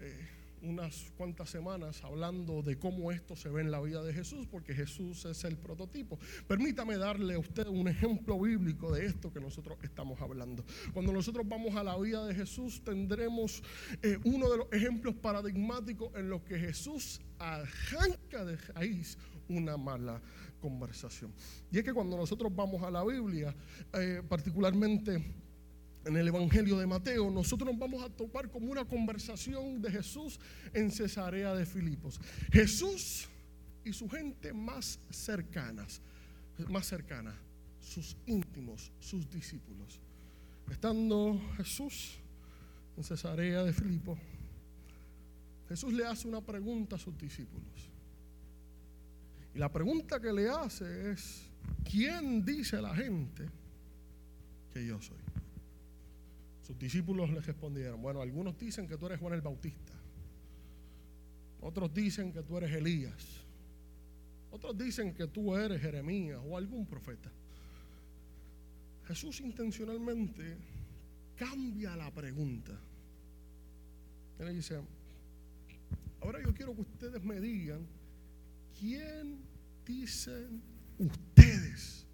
eh, 0.00 0.28
unas 0.62 1.12
cuantas 1.16 1.50
semanas 1.50 2.02
hablando 2.04 2.62
de 2.62 2.78
cómo 2.78 3.10
esto 3.10 3.34
se 3.36 3.48
ve 3.48 3.62
en 3.62 3.70
la 3.70 3.80
vida 3.80 4.02
de 4.02 4.14
Jesús, 4.14 4.46
porque 4.50 4.74
Jesús 4.74 5.24
es 5.24 5.44
el 5.44 5.56
prototipo. 5.56 6.18
Permítame 6.46 6.96
darle 6.96 7.34
a 7.34 7.38
usted 7.38 7.66
un 7.66 7.88
ejemplo 7.88 8.38
bíblico 8.38 8.92
de 8.92 9.06
esto 9.06 9.32
que 9.32 9.40
nosotros 9.40 9.78
estamos 9.82 10.20
hablando. 10.20 10.64
Cuando 10.92 11.12
nosotros 11.12 11.46
vamos 11.48 11.74
a 11.74 11.82
la 11.82 11.98
vida 11.98 12.24
de 12.26 12.34
Jesús, 12.34 12.82
tendremos 12.84 13.62
eh, 14.02 14.18
uno 14.24 14.48
de 14.50 14.58
los 14.58 14.72
ejemplos 14.72 15.14
paradigmáticos 15.16 16.14
en 16.14 16.30
los 16.30 16.42
que 16.42 16.58
Jesús 16.58 17.20
arranca 17.38 18.44
de 18.44 18.56
raíz 18.56 19.18
una 19.48 19.76
mala 19.76 20.20
conversación. 20.60 21.32
Y 21.70 21.78
es 21.78 21.84
que 21.84 21.92
cuando 21.92 22.16
nosotros 22.16 22.54
vamos 22.54 22.82
a 22.82 22.90
la 22.90 23.04
Biblia, 23.04 23.54
eh, 23.92 24.22
particularmente 24.28 25.22
en 26.04 26.16
el 26.16 26.28
Evangelio 26.28 26.78
de 26.78 26.86
Mateo, 26.86 27.30
nosotros 27.30 27.70
nos 27.70 27.78
vamos 27.78 28.02
a 28.02 28.08
topar 28.08 28.50
como 28.50 28.70
una 28.70 28.84
conversación 28.84 29.80
de 29.80 29.90
Jesús 29.90 30.38
en 30.72 30.90
Cesarea 30.90 31.54
de 31.54 31.66
Filipos. 31.66 32.20
Jesús 32.50 33.28
y 33.84 33.92
su 33.92 34.08
gente 34.08 34.52
más 34.52 34.98
cercanas, 35.10 36.00
más 36.68 36.86
cercana, 36.86 37.34
sus 37.80 38.16
íntimos, 38.26 38.92
sus 39.00 39.28
discípulos. 39.30 40.00
Estando 40.70 41.40
Jesús 41.56 42.18
en 42.96 43.04
Cesarea 43.04 43.62
de 43.62 43.72
Filipos, 43.72 44.18
Jesús 45.68 45.92
le 45.92 46.04
hace 46.06 46.28
una 46.28 46.40
pregunta 46.40 46.96
a 46.96 46.98
sus 46.98 47.16
discípulos. 47.16 47.91
Y 49.54 49.58
la 49.58 49.70
pregunta 49.70 50.20
que 50.20 50.32
le 50.32 50.48
hace 50.48 51.12
es, 51.12 51.42
¿quién 51.84 52.44
dice 52.44 52.80
la 52.80 52.94
gente 52.94 53.46
que 54.72 54.86
yo 54.86 55.00
soy? 55.00 55.18
Sus 56.62 56.78
discípulos 56.78 57.28
le 57.30 57.40
respondieron, 57.40 58.00
bueno, 58.00 58.22
algunos 58.22 58.56
dicen 58.56 58.86
que 58.88 58.96
tú 58.96 59.06
eres 59.06 59.20
Juan 59.20 59.34
el 59.34 59.42
Bautista, 59.42 59.92
otros 61.60 61.92
dicen 61.92 62.32
que 62.32 62.42
tú 62.42 62.56
eres 62.56 62.72
Elías, 62.72 63.44
otros 64.50 64.76
dicen 64.78 65.12
que 65.12 65.26
tú 65.26 65.56
eres 65.56 65.80
Jeremías 65.80 66.40
o 66.44 66.56
algún 66.56 66.86
profeta. 66.86 67.30
Jesús 69.06 69.40
intencionalmente 69.40 70.56
cambia 71.36 71.96
la 71.96 72.10
pregunta. 72.10 72.72
Él 74.38 74.56
dice, 74.56 74.80
ahora 76.20 76.42
yo 76.42 76.54
quiero 76.54 76.74
que 76.74 76.82
ustedes 76.82 77.22
me 77.22 77.40
digan, 77.40 77.86
¿quién 78.78 79.38
dicen 79.84 80.62
ustedes 80.98 82.06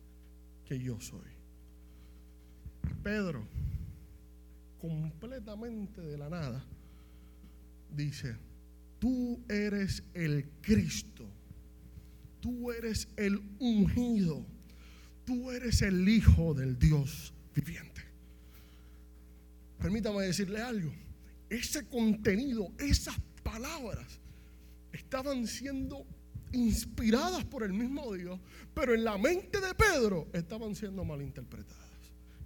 que 0.65 0.79
yo 0.79 1.01
soy? 1.01 1.39
Pedro 3.03 3.47
completamente 4.81 6.01
de 6.01 6.17
la 6.17 6.29
nada, 6.29 6.65
dice, 7.95 8.37
tú 8.99 9.43
eres 9.49 10.03
el 10.15 10.49
Cristo, 10.61 11.29
tú 12.41 12.71
eres 12.71 13.09
el 13.17 13.41
ungido, 13.59 14.45
tú 15.25 15.51
eres 15.51 15.83
el 15.83 16.09
Hijo 16.09 16.55
del 16.55 16.79
Dios 16.79 17.33
viviente. 17.55 18.03
Permítame 19.79 20.23
decirle 20.23 20.61
algo, 20.61 20.93
ese 21.51 21.87
contenido, 21.87 22.73
esas 22.79 23.17
palabras, 23.43 24.21
estaban 24.93 25.47
siendo 25.47 26.07
inspiradas 26.53 27.45
por 27.45 27.63
el 27.63 27.73
mismo 27.73 28.13
Dios, 28.13 28.39
pero 28.75 28.95
en 28.95 29.05
la 29.05 29.19
mente 29.19 29.61
de 29.61 29.75
Pedro 29.75 30.29
estaban 30.33 30.75
siendo 30.75 31.05
malinterpretadas. 31.05 31.89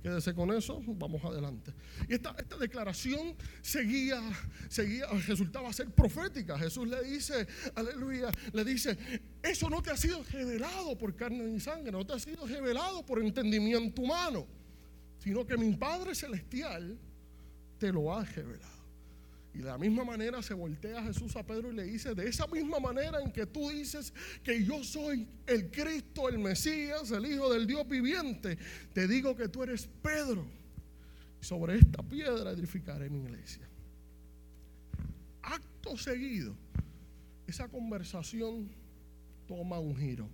Quédese 0.03 0.35
con 0.35 0.51
eso, 0.53 0.83
vamos 0.85 1.25
adelante. 1.25 1.73
Y 2.09 2.15
esta, 2.15 2.35
esta 2.37 2.57
declaración 2.57 3.37
seguía, 3.61 4.21
seguía, 4.69 5.07
resultaba 5.29 5.73
ser 5.73 5.91
profética. 5.91 6.59
Jesús 6.59 6.89
le 6.89 7.05
dice, 7.05 7.47
aleluya, 7.77 8.33
le 8.53 8.65
dice, 8.65 8.99
eso 9.41 9.71
no 9.71 9.81
te 9.81 9.93
ha 9.93 9.97
sido 9.97 10.25
revelado 10.25 10.99
por 10.99 11.15
carne 11.15 11.45
ni 11.45 11.61
sangre, 11.61 11.93
no 11.93 12.05
te 12.05 12.15
ha 12.15 12.19
sido 12.19 12.45
revelado 12.49 13.07
por 13.07 13.21
entendimiento 13.21 14.03
humano, 14.03 14.45
sino 15.19 15.47
que 15.47 15.57
mi 15.57 15.73
Padre 15.77 16.17
Celestial 16.17 16.99
te 17.79 17.93
lo 17.93 18.13
ha 18.13 18.25
revelado. 18.25 18.82
Y 19.55 19.59
de 19.59 19.65
la 19.65 19.77
misma 19.77 20.05
manera 20.05 20.41
se 20.43 20.55
voltea 20.55 21.03
Jesús 21.03 21.37
a 21.37 21.45
Pedro 21.45 21.71
y 21.71 21.75
le 21.75 21.85
dice, 21.85 22.15
de 22.15 22.27
esa 22.27 22.47
misma 22.47 22.81
manera 22.81 23.21
en 23.21 23.31
que 23.31 23.45
tú 23.45 23.69
dices 23.69 24.13
que 24.43 24.65
yo 24.65 24.83
soy 24.83 25.29
el 25.47 25.71
Cristo, 25.71 26.29
el 26.29 26.39
Mesías, 26.39 27.11
el 27.11 27.27
Hijo 27.27 27.53
del 27.53 27.67
Dios 27.67 27.87
viviente, 27.87 28.57
te 28.95 29.07
digo 29.07 29.37
que 29.37 29.49
tú 29.49 29.63
eres 29.63 29.89
Pedro. 30.03 30.47
Sobre 31.41 31.77
esta 31.77 32.03
piedra 32.03 32.53
edificaré 32.53 33.11
mi 33.11 33.19
iglesia. 33.19 33.69
Acto 35.43 35.99
seguido, 35.99 36.55
esa 37.47 37.69
conversación 37.69 38.71
toma 39.47 39.79
un 39.81 39.97
giro. 39.97 40.29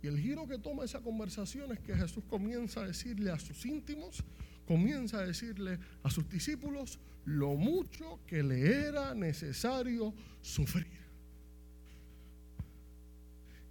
Y 0.00 0.06
el 0.06 0.18
giro 0.18 0.46
que 0.46 0.58
toma 0.58 0.84
esa 0.84 1.00
conversación 1.00 1.72
es 1.72 1.80
que 1.80 1.94
Jesús 1.94 2.22
comienza 2.28 2.80
a 2.80 2.86
decirle 2.86 3.32
a 3.32 3.38
sus 3.38 3.66
íntimos, 3.66 4.22
comienza 4.68 5.20
a 5.20 5.26
decirle 5.26 5.78
a 6.02 6.10
sus 6.10 6.28
discípulos 6.28 7.00
lo 7.24 7.54
mucho 7.54 8.20
que 8.26 8.42
le 8.42 8.86
era 8.86 9.14
necesario 9.14 10.12
sufrir. 10.42 10.98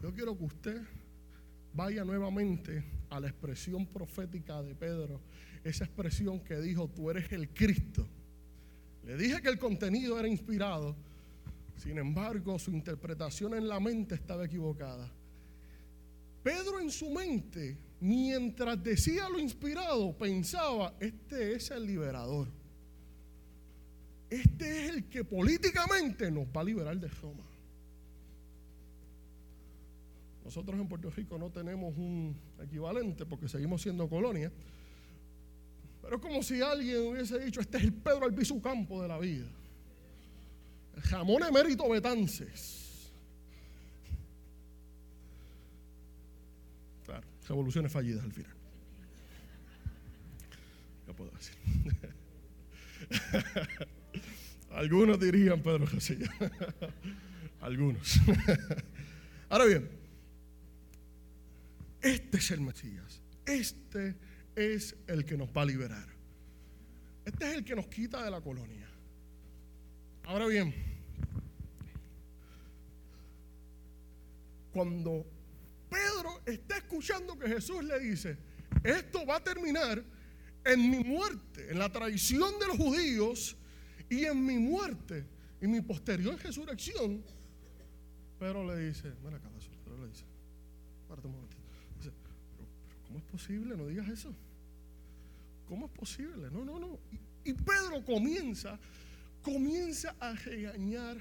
Yo 0.02 0.12
quiero 0.12 0.36
que 0.36 0.46
usted 0.46 0.82
vaya 1.72 2.04
nuevamente 2.04 2.84
a 3.12 3.20
la 3.20 3.28
expresión 3.28 3.86
profética 3.86 4.64
de 4.64 4.74
Pedro, 4.74 5.22
esa 5.64 5.86
expresión 5.86 6.40
que 6.40 6.60
dijo, 6.60 6.90
tú 6.90 7.12
eres 7.12 7.32
el 7.32 7.50
Cristo. 7.50 8.08
Le 9.06 9.18
dije 9.18 9.40
que 9.40 9.50
el 9.50 9.60
contenido 9.60 10.20
era 10.20 10.28
inspirado, 10.28 10.96
sin 11.76 12.00
embargo 12.00 12.58
su 12.58 12.72
interpretación 12.72 13.54
en 13.54 13.68
la 13.68 13.80
mente 13.80 14.16
estaba 14.16 14.46
equivocada. 14.46 15.12
Pedro 16.42 16.80
en 16.80 16.90
su 16.90 17.12
mente 17.12 17.78
mientras 18.00 18.82
decía 18.84 19.30
lo 19.30 19.40
inspirado, 19.40 20.18
pensaba, 20.18 20.96
este 21.00 21.56
es 21.56 21.72
el 21.72 21.86
liberador. 21.86 22.48
Este 24.30 24.86
es 24.86 24.90
el 24.90 25.10
que 25.10 25.24
políticamente 25.24 26.30
nos 26.30 26.48
va 26.48 26.62
a 26.62 26.64
liberar 26.64 27.00
de 27.00 27.08
Roma. 27.08 27.44
Nosotros 30.44 30.80
en 30.80 30.88
Puerto 30.88 31.10
Rico 31.10 31.38
no 31.38 31.50
tenemos 31.50 31.96
un 31.98 32.36
equivalente 32.62 33.26
porque 33.26 33.50
seguimos 33.50 33.82
siendo 33.82 34.08
colonia. 34.10 34.52
Pero 36.02 36.16
es 36.16 36.22
como 36.22 36.42
si 36.42 36.62
alguien 36.62 37.08
hubiese 37.08 37.38
dicho, 37.40 37.60
este 37.60 37.78
es 37.78 37.84
el 37.84 37.94
Pedro 37.94 38.26
Albizu 38.26 38.62
Campo 38.62 39.02
de 39.02 39.08
la 39.10 39.18
vida. 39.18 39.48
El 40.96 41.02
jamón 41.02 41.44
emérito 41.44 41.90
Betances. 41.90 42.87
Revoluciones 47.48 47.92
fallidas 47.92 48.24
al 48.24 48.32
final. 48.32 48.54
¿Qué 51.06 51.14
puedo 51.14 51.32
decir? 51.32 51.56
Algunos 54.72 55.20
dirían 55.20 55.62
Pedro 55.62 55.88
Jesús. 55.88 56.18
Algunos. 57.62 58.20
Ahora 59.50 59.66
bien, 59.66 59.90
este 62.02 62.38
es 62.38 62.52
el 62.52 62.62
Mesías. 62.62 63.22
Este 63.46 64.16
es 64.56 64.96
el 65.08 65.26
que 65.26 65.38
nos 65.38 65.50
va 65.50 65.62
a 65.62 65.66
liberar. 65.66 66.08
Este 67.26 67.50
es 67.50 67.56
el 67.56 67.64
que 67.64 67.76
nos 67.76 67.88
quita 67.88 68.24
de 68.24 68.32
la 68.32 68.42
colonia. 68.42 68.88
Ahora 70.26 70.48
bien, 70.48 70.74
cuando 74.72 75.26
Pedro 75.89 76.41
está 76.45 76.78
escuchando 76.78 77.38
que 77.38 77.47
Jesús 77.47 77.84
le 77.84 78.00
dice, 78.00 78.38
esto 78.84 79.26
va 79.26 79.38
a 79.38 79.43
terminar 79.43 80.04
en 80.65 80.89
mi 80.89 81.04
muerte, 81.04 81.71
en 81.71 81.80
la 81.80 81.89
traición 81.89 82.60
de 82.60 82.67
los 82.67 82.78
judíos 82.78 83.56
y 84.10 84.26
en 84.26 84.45
mi 84.45 84.58
muerte 84.58 85.26
y 85.62 85.67
mi 85.67 85.82
posterior 85.82 86.38
resurrección. 86.41 87.23
Pero 88.39 88.65
le 88.65 88.88
dice, 88.88 89.13
mira 89.23 89.38
acá, 89.38 89.50
pero 89.84 89.97
le 89.97 90.10
dice, 90.10 90.23
párate 91.08 91.28
un 91.28 91.34
momentito. 91.34 91.62
Dice, 91.97 92.12
pero, 92.21 92.67
¿cómo 93.08 93.19
es 93.19 93.26
posible? 93.26 93.78
No 93.78 93.88
digas 93.88 94.08
eso. 94.10 94.34
¿Cómo 95.67 95.88
es 95.88 95.91
posible? 95.91 96.50
No, 96.52 96.63
no, 96.63 96.80
no. 96.80 97.00
Y, 97.12 97.50
y 97.50 97.54
Pedro 97.54 98.04
comienza, 98.06 98.80
comienza 99.41 100.15
a 100.19 100.34
regañar 100.34 101.17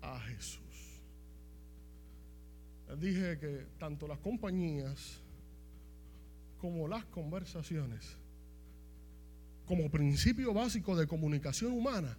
a 0.00 0.20
Jesús. 0.20 0.67
Dije 2.96 3.38
que 3.38 3.66
tanto 3.78 4.08
las 4.08 4.18
compañías 4.18 5.20
como 6.58 6.88
las 6.88 7.04
conversaciones, 7.06 8.16
como 9.66 9.90
principio 9.90 10.54
básico 10.54 10.96
de 10.96 11.06
comunicación 11.06 11.72
humana, 11.72 12.16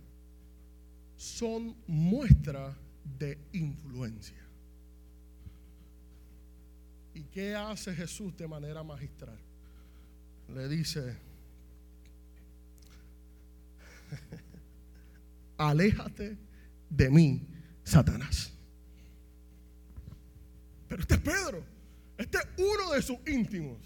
son 1.17 1.75
muestra 1.88 2.77
de 3.17 3.38
influencia. 3.51 4.38
¿Y 7.13 7.23
qué 7.23 7.55
hace 7.55 7.93
Jesús 7.93 8.38
de 8.38 8.47
manera 8.47 8.84
magistral? 8.84 9.38
Le 10.47 10.69
dice, 10.69 11.17
aléjate 15.58 16.38
de 16.89 17.10
mí, 17.10 17.47
Satanás. 17.84 18.53
Pero 20.89 21.02
este 21.02 21.13
es 21.13 21.21
Pedro, 21.21 21.63
este 22.17 22.38
es 22.39 22.47
uno 22.58 22.91
de 22.91 23.02
sus 23.02 23.17
íntimos. 23.28 23.78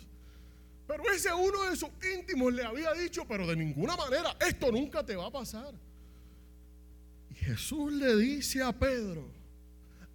Pero 0.87 1.03
ese 1.13 1.33
uno 1.33 1.69
de 1.69 1.75
sus 1.75 1.89
íntimos 2.17 2.53
le 2.53 2.63
había 2.63 2.93
dicho, 2.93 3.25
pero 3.27 3.45
de 3.45 3.55
ninguna 3.55 3.95
manera, 3.95 4.35
esto 4.39 4.71
nunca 4.71 5.05
te 5.05 5.15
va 5.15 5.27
a 5.27 5.31
pasar. 5.31 5.73
Y 7.29 7.35
Jesús 7.35 7.91
le 7.93 8.15
dice 8.15 8.61
a 8.61 8.71
Pedro, 8.71 9.29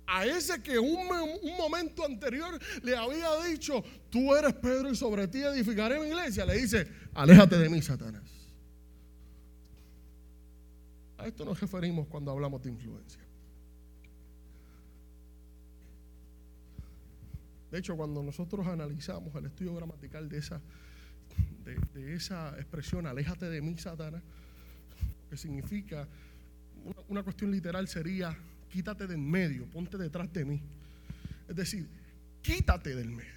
a 0.07 0.25
ese 0.25 0.63
que 0.63 0.79
un, 0.79 1.07
un, 1.43 1.57
momento 1.59 2.05
anterior 2.05 2.59
le 2.83 2.97
había 2.97 3.29
dicho, 3.45 3.85
tú 4.09 4.35
eres 4.35 4.55
Pedro 4.55 4.91
y 4.91 4.97
sobre 4.97 5.29
ti 5.29 5.43
edificaré 5.43 6.01
mi 6.01 6.09
iglesia, 6.09 6.47
le 6.47 6.57
dice, 6.57 6.89
aléjate 7.13 7.59
de 7.59 7.69
mí, 7.69 7.83
Satanás. 7.83 8.23
A 11.19 11.27
esto 11.27 11.45
nos 11.45 11.61
referimos 11.61 12.07
cuando 12.07 12.31
hablamos 12.31 12.63
de 12.63 12.71
influencia. 12.71 13.28
De 17.71 17.79
hecho, 17.79 17.97
cuando 17.97 18.23
nosotros 18.23 18.67
analizamos 18.67 19.35
el 19.35 19.47
estudio 19.47 19.75
gramatical 19.75 20.29
de 20.29 20.39
esa, 20.39 20.61
de, 21.95 22.15
esa 22.15 22.57
expresión, 22.57 23.07
aléjate 23.07 23.49
de 23.51 23.61
mí, 23.61 23.77
Satanás, 23.77 24.23
que 25.29 25.37
significa, 25.37 26.09
una, 26.85 26.97
una 27.09 27.23
cuestión 27.23 27.51
literal 27.51 27.87
sería, 27.89 28.37
quítate 28.71 29.07
del 29.07 29.19
medio, 29.19 29.67
ponte 29.67 29.99
detrás 29.99 30.33
de 30.33 30.45
mí. 30.45 30.63
Es 31.47 31.57
decir, 31.57 31.87
quítate 32.41 32.95
del 32.95 33.11
medio. 33.11 33.33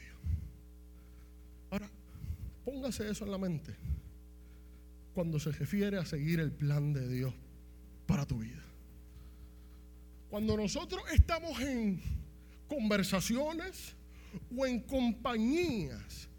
Ahora, 1.69 1.89
póngase 2.63 3.09
eso 3.09 3.25
en 3.25 3.31
la 3.31 3.37
mente 3.37 3.75
cuando 5.13 5.39
se 5.39 5.51
refiere 5.51 5.97
a 5.97 6.05
seguir 6.05 6.39
el 6.39 6.51
plan 6.51 6.93
de 6.93 7.07
Dios 7.07 7.33
para 8.05 8.25
tu 8.25 8.39
vida. 8.39 8.63
Cuando 10.29 10.55
nosotros 10.55 11.01
estamos 11.11 11.59
en 11.59 12.01
conversaciones 12.67 13.95
o 14.55 14.65
en 14.65 14.81
compañías 14.81 16.29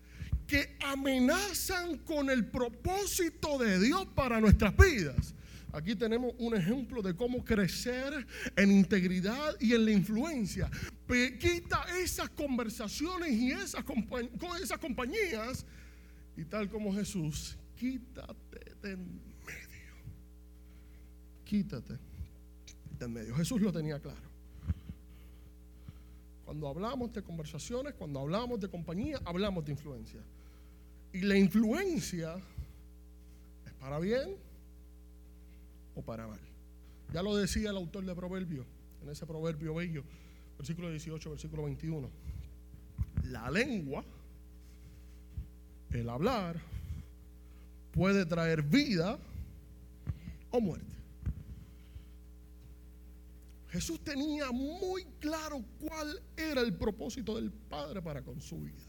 que 0.46 0.76
amenazan 0.80 1.98
con 1.98 2.30
el 2.30 2.46
propósito 2.46 3.58
de 3.58 3.78
Dios 3.80 4.06
para 4.14 4.40
nuestras 4.40 4.76
vidas, 4.76 5.34
Aquí 5.72 5.96
tenemos 5.96 6.34
un 6.38 6.54
ejemplo 6.54 7.00
de 7.00 7.16
cómo 7.16 7.42
crecer 7.42 8.26
en 8.56 8.70
integridad 8.70 9.56
y 9.58 9.72
en 9.72 9.86
la 9.86 9.90
influencia. 9.92 10.70
Quita 11.08 11.84
esas 12.02 12.28
conversaciones 12.30 13.32
y 13.32 13.52
esas, 13.52 13.82
compañías 13.84 15.64
y 16.36 16.44
tal 16.44 16.68
como 16.68 16.94
Jesús, 16.94 17.56
quítate 17.74 18.74
de 18.82 18.92
en 18.92 19.20
medio. 19.46 19.94
Quítate 21.44 21.98
de 22.98 23.04
en 23.04 23.12
medio. 23.12 23.34
Jesús 23.34 23.60
lo 23.60 23.72
tenía 23.72 23.98
claro. 23.98 24.31
Cuando 26.52 26.68
hablamos 26.68 27.10
de 27.14 27.22
conversaciones, 27.22 27.94
cuando 27.94 28.20
hablamos 28.20 28.60
de 28.60 28.68
compañía, 28.68 29.18
hablamos 29.24 29.64
de 29.64 29.72
influencia. 29.72 30.20
Y 31.10 31.22
la 31.22 31.34
influencia 31.34 32.36
es 33.64 33.72
para 33.80 33.98
bien 33.98 34.36
o 35.94 36.02
para 36.02 36.26
mal. 36.26 36.40
Ya 37.10 37.22
lo 37.22 37.34
decía 37.34 37.70
el 37.70 37.76
autor 37.78 38.04
de 38.04 38.14
Proverbios, 38.14 38.66
en 39.00 39.08
ese 39.08 39.24
proverbio 39.24 39.76
bello, 39.76 40.04
versículo 40.58 40.90
18, 40.90 41.30
versículo 41.30 41.62
21. 41.62 42.10
La 43.30 43.50
lengua, 43.50 44.04
el 45.88 46.06
hablar, 46.10 46.60
puede 47.92 48.26
traer 48.26 48.60
vida 48.60 49.18
o 50.50 50.60
muerte. 50.60 51.01
Jesús 53.72 54.00
tenía 54.04 54.52
muy 54.52 55.04
claro 55.18 55.64
cuál 55.80 56.22
era 56.36 56.60
el 56.60 56.74
propósito 56.74 57.34
del 57.34 57.50
Padre 57.50 58.00
para 58.00 58.22
con 58.22 58.40
su 58.40 58.60
vida. 58.60 58.82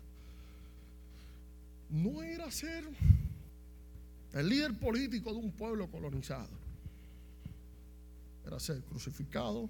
No 1.89 2.21
era 2.21 2.51
ser 2.51 2.87
el 4.33 4.49
líder 4.49 4.77
político 4.77 5.31
de 5.31 5.37
un 5.37 5.51
pueblo 5.51 5.89
colonizado 5.89 6.63
era 8.45 8.59
ser 8.59 8.81
crucificado, 8.83 9.69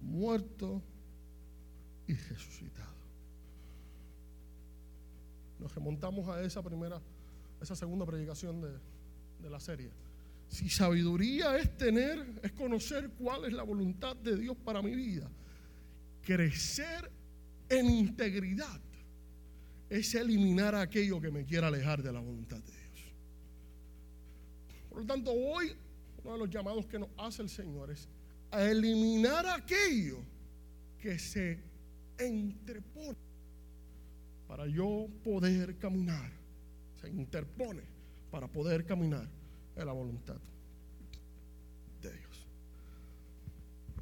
muerto 0.00 0.82
y 2.06 2.14
resucitado. 2.14 2.94
Nos 5.58 5.74
remontamos 5.74 6.28
a 6.28 6.42
esa 6.42 6.62
primera, 6.62 7.00
esa 7.60 7.74
segunda 7.74 8.04
predicación 8.04 8.60
de, 8.60 9.50
la 9.50 9.60
serie. 9.60 9.90
Si 10.54 10.68
sabiduría 10.68 11.58
es 11.58 11.76
tener, 11.76 12.24
es 12.40 12.52
conocer 12.52 13.10
cuál 13.18 13.44
es 13.44 13.52
la 13.52 13.64
voluntad 13.64 14.14
de 14.14 14.36
Dios 14.36 14.56
para 14.56 14.80
mi 14.80 14.94
vida, 14.94 15.28
crecer 16.22 17.10
en 17.68 17.90
integridad 17.90 18.80
es 19.90 20.14
eliminar 20.14 20.76
aquello 20.76 21.20
que 21.20 21.32
me 21.32 21.44
quiera 21.44 21.66
alejar 21.66 22.04
de 22.04 22.12
la 22.12 22.20
voluntad 22.20 22.58
de 22.58 22.70
Dios. 22.70 23.14
Por 24.90 25.00
lo 25.00 25.06
tanto, 25.06 25.32
hoy 25.32 25.72
uno 26.22 26.34
de 26.34 26.38
los 26.38 26.50
llamados 26.50 26.86
que 26.86 27.00
nos 27.00 27.08
hace 27.18 27.42
el 27.42 27.48
Señor 27.48 27.90
es 27.90 28.08
a 28.52 28.62
eliminar 28.62 29.44
aquello 29.48 30.18
que 31.00 31.18
se 31.18 31.58
entrepone 32.16 33.18
para 34.46 34.68
yo 34.68 35.08
poder 35.24 35.78
caminar. 35.78 36.30
Se 37.00 37.08
interpone 37.08 37.82
para 38.30 38.46
poder 38.46 38.86
caminar 38.86 39.28
en 39.76 39.86
la 39.86 39.92
voluntad 39.92 40.36
de 42.00 42.12
Dios. 42.12 42.46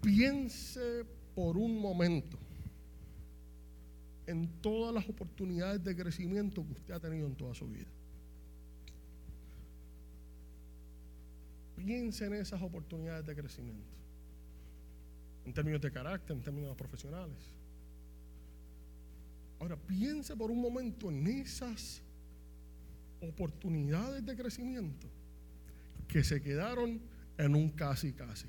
Piense 0.00 1.04
por 1.34 1.56
un 1.56 1.78
momento 1.78 2.38
en 4.26 4.48
todas 4.60 4.94
las 4.94 5.08
oportunidades 5.08 5.82
de 5.82 5.96
crecimiento 5.96 6.64
que 6.66 6.72
usted 6.72 6.94
ha 6.94 7.00
tenido 7.00 7.26
en 7.26 7.34
toda 7.34 7.54
su 7.54 7.68
vida. 7.68 7.88
Piense 11.76 12.26
en 12.26 12.34
esas 12.34 12.62
oportunidades 12.62 13.26
de 13.26 13.34
crecimiento. 13.34 13.96
En 15.44 15.52
términos 15.52 15.80
de 15.80 15.90
carácter, 15.90 16.36
en 16.36 16.42
términos 16.42 16.76
profesionales. 16.76 17.36
Ahora, 19.58 19.76
piense 19.76 20.36
por 20.36 20.50
un 20.50 20.60
momento 20.60 21.10
en 21.10 21.26
esas 21.26 22.02
oportunidades 23.20 24.24
de 24.24 24.36
crecimiento 24.36 25.08
que 26.12 26.22
se 26.22 26.42
quedaron 26.42 27.00
en 27.38 27.54
un 27.54 27.70
casi 27.70 28.12
casi. 28.12 28.46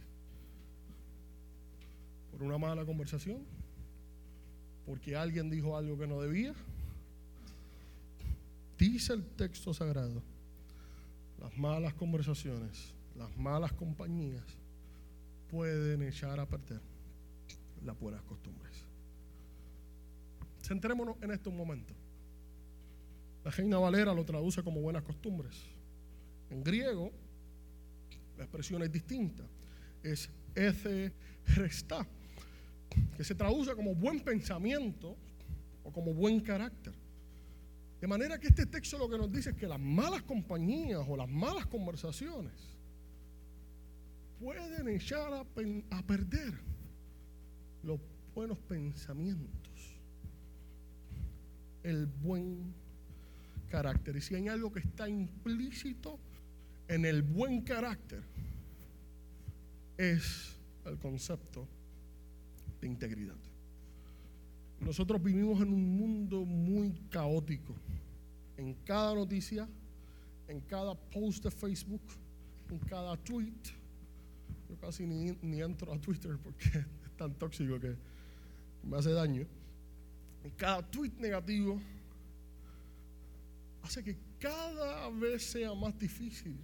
Por 2.29 2.43
una 2.43 2.57
mala 2.57 2.85
conversación, 2.85 3.45
porque 4.85 5.15
alguien 5.15 5.49
dijo 5.49 5.77
algo 5.77 5.97
que 5.97 6.05
no 6.05 6.19
debía. 6.19 6.53
Dice 8.77 9.13
el 9.13 9.23
texto 9.23 9.73
sagrado, 9.73 10.21
las 11.39 11.57
malas 11.57 11.93
conversaciones 11.93 12.93
las 13.15 13.37
malas 13.37 13.71
compañías 13.73 14.43
pueden 15.49 16.01
echar 16.01 16.39
a 16.39 16.47
perder 16.47 16.81
las 17.85 17.97
buenas 17.99 18.23
costumbres. 18.23 18.73
Centrémonos 20.63 21.15
en 21.21 21.31
esto 21.31 21.49
un 21.49 21.57
momento. 21.57 21.93
La 23.45 23.51
Reina 23.51 23.77
Valera 23.77 24.13
lo 24.13 24.25
traduce 24.25 24.63
como 24.63 24.81
buenas 24.81 25.03
costumbres. 25.03 25.55
En 26.49 26.63
griego, 26.63 27.11
la 28.43 28.45
expresión 28.45 28.83
es 28.83 28.91
distinta. 28.91 29.43
Es 30.03 30.29
ece 30.53 31.13
resta, 31.55 32.05
que 33.15 33.23
se 33.23 33.35
traduce 33.35 33.73
como 33.73 33.95
buen 33.95 34.19
pensamiento 34.19 35.15
o 35.83 35.91
como 35.91 36.13
buen 36.13 36.41
carácter. 36.41 36.93
De 38.01 38.07
manera 38.07 38.37
que 38.37 38.47
este 38.47 38.65
texto 38.65 38.97
lo 38.97 39.09
que 39.09 39.17
nos 39.17 39.31
dice 39.31 39.51
es 39.51 39.55
que 39.55 39.65
las 39.65 39.79
malas 39.79 40.23
compañías 40.23 41.05
o 41.07 41.15
las 41.15 41.29
malas 41.29 41.65
conversaciones 41.67 42.51
pueden 44.41 44.89
echar 44.89 45.33
a, 45.33 45.45
perder 46.03 46.53
los 47.81 47.97
buenos 48.35 48.57
pensamientos, 48.57 49.97
el 51.81 52.07
buen 52.07 52.73
carácter. 53.69 54.17
Y 54.17 54.21
si 54.21 54.35
hay 54.35 54.49
algo 54.49 54.69
que 54.69 54.81
está 54.81 55.07
implícito 55.07 56.19
en 56.87 57.05
el 57.05 57.21
buen 57.21 57.61
carácter, 57.61 58.23
es 59.97 60.57
el 60.85 60.97
concepto 60.97 61.67
de 62.81 62.87
integridad. 62.87 63.37
Nosotros 64.79 65.21
vivimos 65.23 65.61
en 65.61 65.69
un 65.69 65.97
mundo 65.97 66.43
muy 66.43 66.91
caótico. 67.09 67.73
En 68.57 68.73
cada 68.85 69.15
noticia, 69.15 69.67
en 70.47 70.59
cada 70.61 70.93
post 70.93 71.43
de 71.43 71.51
Facebook, 71.51 72.01
en 72.69 72.79
cada 72.79 73.15
tweet. 73.17 73.61
Yo 74.69 74.77
casi 74.79 75.05
ni, 75.05 75.31
ni 75.41 75.61
entro 75.61 75.93
a 75.93 75.99
Twitter 75.99 76.37
porque 76.43 76.65
es 77.05 77.17
tan 77.17 77.33
tóxico 77.35 77.79
que 77.79 77.95
me 78.83 78.97
hace 78.97 79.11
daño. 79.11 79.45
En 80.43 80.51
cada 80.51 80.81
tweet 80.81 81.13
negativo 81.19 81.79
hace 83.81 84.03
que 84.03 84.17
cada 84.39 85.09
vez 85.09 85.43
sea 85.43 85.73
más 85.73 85.97
difícil 85.97 86.57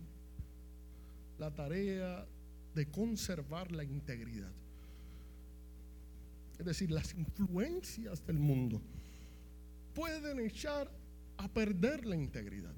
la 1.40 1.50
tarea 1.52 2.28
de 2.76 2.86
conservar 2.92 3.72
la 3.72 3.84
integridad. 3.84 4.52
Es 6.60 6.66
decir, 6.66 6.92
las 6.92 7.14
influencias 7.14 8.26
del 8.26 8.38
mundo 8.38 8.82
pueden 9.96 10.40
echar 10.42 10.92
a 11.38 11.48
perder 11.48 12.06
la 12.06 12.16
integridad. 12.16 12.76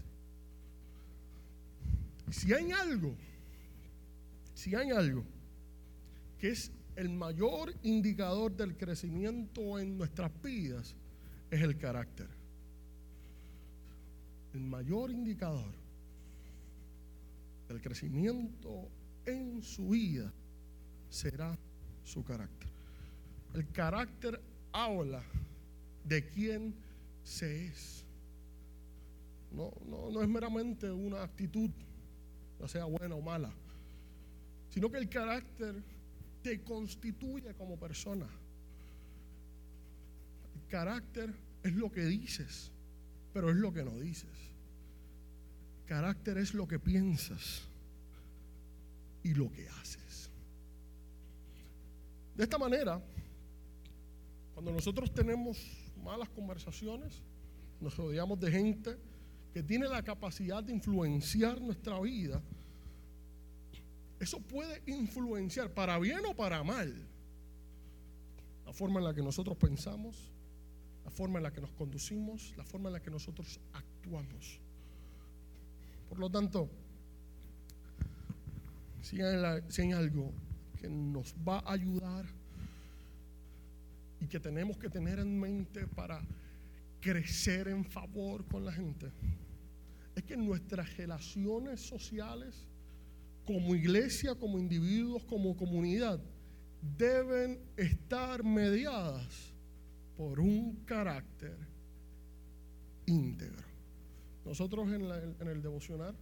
Si 2.29 2.53
hay 2.53 2.71
algo, 2.71 3.15
si 4.53 4.75
hay 4.75 4.91
algo 4.91 5.25
que 6.37 6.49
es 6.49 6.71
el 6.95 7.09
mayor 7.09 7.73
indicador 7.81 8.55
del 8.55 8.77
crecimiento 8.77 9.79
en 9.79 9.97
nuestras 9.97 10.31
vidas, 10.41 10.95
es 11.49 11.61
el 11.61 11.77
carácter. 11.77 12.27
El 14.53 14.61
mayor 14.61 15.09
indicador 15.09 15.80
del 17.71 17.81
crecimiento 17.81 18.89
en 19.25 19.61
su 19.63 19.89
vida 19.89 20.31
será 21.09 21.57
su 22.03 22.23
carácter. 22.23 22.69
El 23.53 23.69
carácter 23.71 24.41
habla 24.71 25.23
de 26.03 26.27
quién 26.29 26.75
se 27.23 27.67
es. 27.67 28.05
No, 29.51 29.71
no, 29.85 30.21
es 30.21 30.27
meramente 30.29 30.89
una 30.89 31.23
actitud, 31.23 31.69
ya 32.59 32.67
sea 32.67 32.85
buena 32.85 33.15
o 33.15 33.21
mala, 33.21 33.53
sino 34.69 34.89
que 34.89 34.97
el 34.97 35.09
carácter 35.09 35.83
te 36.41 36.61
constituye 36.63 37.53
como 37.55 37.77
persona. 37.77 38.27
El 40.55 40.67
carácter 40.67 41.33
es 41.63 41.73
lo 41.73 41.91
que 41.91 42.05
dices, 42.05 42.71
pero 43.33 43.49
es 43.49 43.57
lo 43.57 43.73
que 43.73 43.83
no 43.83 43.99
dices. 43.99 44.50
Carácter 45.91 46.37
es 46.37 46.53
lo 46.53 46.65
que 46.65 46.79
piensas 46.79 47.63
y 49.23 49.33
lo 49.33 49.51
que 49.51 49.67
haces. 49.67 50.31
De 52.33 52.43
esta 52.45 52.57
manera, 52.57 53.03
cuando 54.53 54.71
nosotros 54.71 55.13
tenemos 55.13 55.57
malas 56.01 56.29
conversaciones, 56.29 57.21
nos 57.81 57.97
rodeamos 57.97 58.39
de 58.39 58.49
gente 58.49 58.97
que 59.53 59.63
tiene 59.63 59.89
la 59.89 60.01
capacidad 60.01 60.63
de 60.63 60.71
influenciar 60.71 61.59
nuestra 61.59 61.99
vida, 61.99 62.41
eso 64.17 64.39
puede 64.39 64.81
influenciar 64.85 65.73
para 65.73 65.99
bien 65.99 66.21
o 66.25 66.33
para 66.33 66.63
mal 66.63 67.05
la 68.65 68.71
forma 68.71 69.01
en 69.01 69.07
la 69.07 69.13
que 69.13 69.23
nosotros 69.23 69.57
pensamos, 69.57 70.15
la 71.03 71.11
forma 71.11 71.39
en 71.39 71.43
la 71.43 71.51
que 71.51 71.59
nos 71.59 71.73
conducimos, 71.73 72.53
la 72.55 72.63
forma 72.63 72.87
en 72.87 72.93
la 72.93 73.01
que 73.01 73.11
nosotros 73.11 73.59
actuamos. 73.73 74.60
Por 76.11 76.19
lo 76.19 76.29
tanto, 76.29 76.69
si 79.01 79.21
hay, 79.21 79.91
algo 79.93 80.33
que 80.77 80.89
nos 80.89 81.33
va 81.35 81.59
a 81.59 81.71
ayudar 81.71 82.25
y 84.19 84.27
que 84.27 84.37
tenemos 84.37 84.77
que 84.77 84.89
tener 84.89 85.19
en 85.19 85.39
mente 85.39 85.87
para 85.87 86.21
crecer 86.99 87.69
en 87.69 87.85
favor 87.85 88.45
con 88.45 88.65
la 88.65 88.73
gente, 88.73 89.09
es 90.13 90.23
que 90.25 90.35
nuestras 90.35 90.97
relaciones 90.97 91.79
sociales, 91.79 92.67
como 93.45 93.73
iglesia, 93.73 94.35
como 94.35 94.59
individuos, 94.59 95.23
como 95.23 95.55
comunidad, 95.55 96.19
deben 96.97 97.57
estar 97.77 98.43
mediadas 98.43 99.53
por 100.17 100.41
un 100.41 100.75
carácter 100.83 101.55
íntegro. 103.05 103.70
Nosotros 104.45 104.91
en, 104.91 105.47
el 105.47 105.61
devocional 105.61 106.15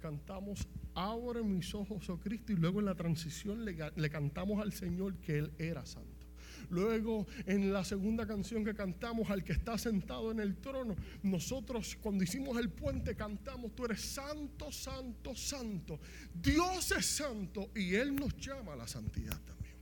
cantamos 0.00 0.66
Abre 0.94 1.42
mis 1.42 1.74
ojos, 1.74 2.08
oh 2.10 2.18
Cristo, 2.18 2.52
y 2.52 2.56
luego 2.56 2.80
en 2.80 2.86
la 2.86 2.94
transición 2.94 3.64
le, 3.64 3.76
le 3.94 4.10
cantamos 4.10 4.60
al 4.60 4.72
Señor 4.72 5.16
que 5.18 5.38
Él 5.38 5.52
era 5.58 5.86
santo. 5.86 6.26
Luego 6.70 7.26
en 7.46 7.72
la 7.72 7.84
segunda 7.84 8.26
canción 8.26 8.64
que 8.64 8.74
cantamos 8.74 9.30
al 9.30 9.42
que 9.42 9.52
está 9.52 9.78
sentado 9.78 10.30
en 10.30 10.40
el 10.40 10.56
trono, 10.56 10.96
nosotros 11.22 11.96
cuando 12.00 12.24
hicimos 12.24 12.58
el 12.58 12.70
puente 12.70 13.14
cantamos, 13.14 13.74
tú 13.74 13.84
eres 13.86 14.00
santo, 14.00 14.70
santo, 14.70 15.34
santo. 15.34 16.00
Dios 16.34 16.92
es 16.92 17.06
santo 17.06 17.70
y 17.74 17.94
Él 17.94 18.14
nos 18.14 18.36
llama 18.36 18.74
a 18.74 18.76
la 18.76 18.86
santidad 18.86 19.38
también. 19.44 19.76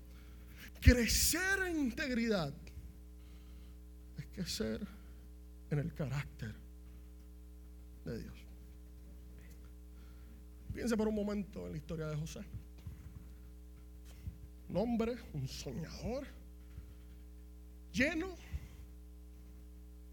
Crecer 0.80 1.66
en 1.68 1.78
integridad 1.78 2.52
es 4.18 4.26
crecer 4.32 4.80
en 5.70 5.78
el 5.78 5.92
carácter 5.92 6.59
de 8.04 8.22
Dios. 8.22 8.34
Piense 10.72 10.96
por 10.96 11.08
un 11.08 11.14
momento 11.14 11.66
en 11.66 11.72
la 11.72 11.78
historia 11.78 12.06
de 12.06 12.16
José. 12.16 12.40
Un 14.68 14.76
hombre, 14.76 15.16
un 15.34 15.48
soñador, 15.48 16.26
lleno 17.92 18.28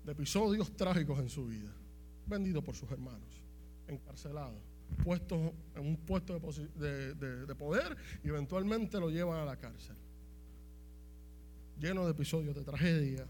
de 0.04 0.12
episodios 0.12 0.76
trágicos 0.76 1.20
en 1.20 1.30
su 1.30 1.46
vida. 1.46 1.72
Vendido 2.26 2.62
por 2.62 2.76
sus 2.76 2.92
hermanos, 2.92 3.44
encarcelado, 3.88 4.60
puesto 5.04 5.54
en 5.76 5.88
un 5.88 5.96
puesto 5.98 6.38
de, 6.76 7.14
de 7.14 7.56
poder 7.56 7.96
y 8.24 8.28
eventualmente 8.28 9.00
lo 9.00 9.10
llevan 9.10 9.40
a 9.40 9.46
la 9.46 9.56
cárcel. 9.58 9.96
Lleno 11.80 12.06
de 12.06 12.12
episodios 12.12 12.56
de 12.56 12.64
tragedia. 12.64 13.28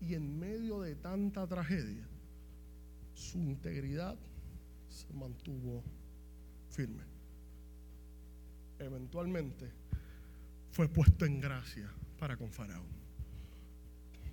Y 0.00 0.14
en 0.14 0.38
medio 0.38 0.80
de 0.80 0.94
tanta 0.94 1.46
tragedia, 1.46 2.06
su 3.16 3.38
integridad 3.38 4.16
se 4.88 5.12
mantuvo 5.14 5.82
firme. 6.68 7.02
Eventualmente 8.78 9.72
fue 10.70 10.86
puesto 10.86 11.24
en 11.24 11.40
gracia 11.40 11.90
para 12.18 12.36
con 12.36 12.52
Faraón. 12.52 12.86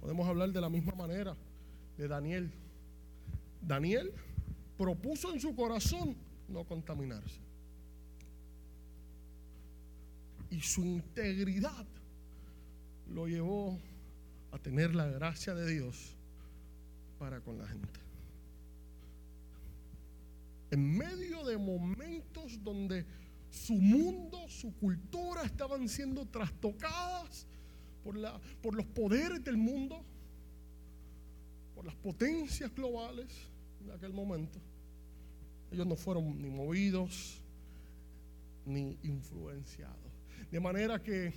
Podemos 0.02 0.28
hablar 0.28 0.52
de 0.52 0.60
la 0.60 0.70
misma 0.70 0.94
manera 0.96 1.36
de 1.98 2.08
Daniel. 2.10 2.52
Daniel 3.62 4.12
propuso 4.78 5.34
en 5.34 5.40
su 5.40 5.56
corazón 5.56 6.18
no 6.50 6.66
contaminarse. 6.66 7.40
Y 10.50 10.60
su 10.60 10.84
integridad 10.84 11.86
lo 13.10 13.28
llevó 13.28 13.80
a 14.52 14.60
tener 14.60 14.94
la 14.94 15.08
gracia 15.08 15.56
de 15.56 15.72
Dios 15.72 16.16
para 17.18 17.40
con 17.40 17.58
la 17.58 17.66
gente 17.66 18.03
en 20.74 20.98
medio 20.98 21.44
de 21.44 21.56
momentos 21.56 22.64
donde 22.64 23.06
su 23.52 23.76
mundo, 23.76 24.50
su 24.50 24.74
cultura 24.78 25.44
estaban 25.44 25.88
siendo 25.88 26.26
trastocadas 26.26 27.46
por, 28.04 28.18
la, 28.18 28.42
por 28.60 28.74
los 28.74 28.88
poderes 28.88 29.44
del 29.44 29.56
mundo, 29.56 30.04
por 31.76 31.86
las 31.86 31.94
potencias 31.94 32.74
globales 32.74 33.28
en 33.84 33.92
aquel 33.92 34.14
momento. 34.14 34.60
Ellos 35.72 35.86
no 35.86 35.96
fueron 35.96 36.42
ni 36.42 36.50
movidos 36.50 37.40
ni 38.66 38.98
influenciados. 39.04 40.12
De 40.50 40.60
manera 40.60 41.04
que 41.04 41.34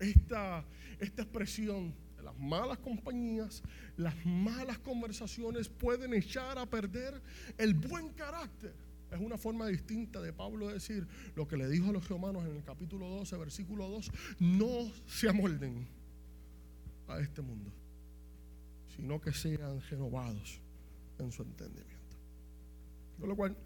esta, 0.00 0.64
esta 0.98 1.22
expresión 1.22 1.94
las 2.28 2.38
malas 2.38 2.78
compañías, 2.78 3.62
las 3.96 4.14
malas 4.26 4.78
conversaciones 4.78 5.68
pueden 5.68 6.12
echar 6.12 6.58
a 6.58 6.66
perder 6.66 7.20
el 7.56 7.74
buen 7.74 8.10
carácter. 8.10 8.74
Es 9.10 9.18
una 9.18 9.38
forma 9.38 9.66
distinta 9.68 10.20
de 10.20 10.34
Pablo 10.34 10.68
decir 10.68 11.06
lo 11.34 11.48
que 11.48 11.56
le 11.56 11.66
dijo 11.68 11.88
a 11.88 11.92
los 11.92 12.06
romanos 12.06 12.44
en 12.44 12.56
el 12.56 12.64
capítulo 12.64 13.08
12, 13.08 13.36
versículo 13.38 13.88
2, 13.88 14.10
no 14.40 14.92
se 15.06 15.30
amolden 15.30 15.88
a 17.08 17.18
este 17.18 17.40
mundo, 17.40 17.72
sino 18.94 19.18
que 19.18 19.32
sean 19.32 19.80
renovados 19.88 20.60
en 21.18 21.32
su 21.32 21.42
entendimiento. 21.42 22.16
Con 23.18 23.30
lo 23.30 23.36
cual, 23.36 23.56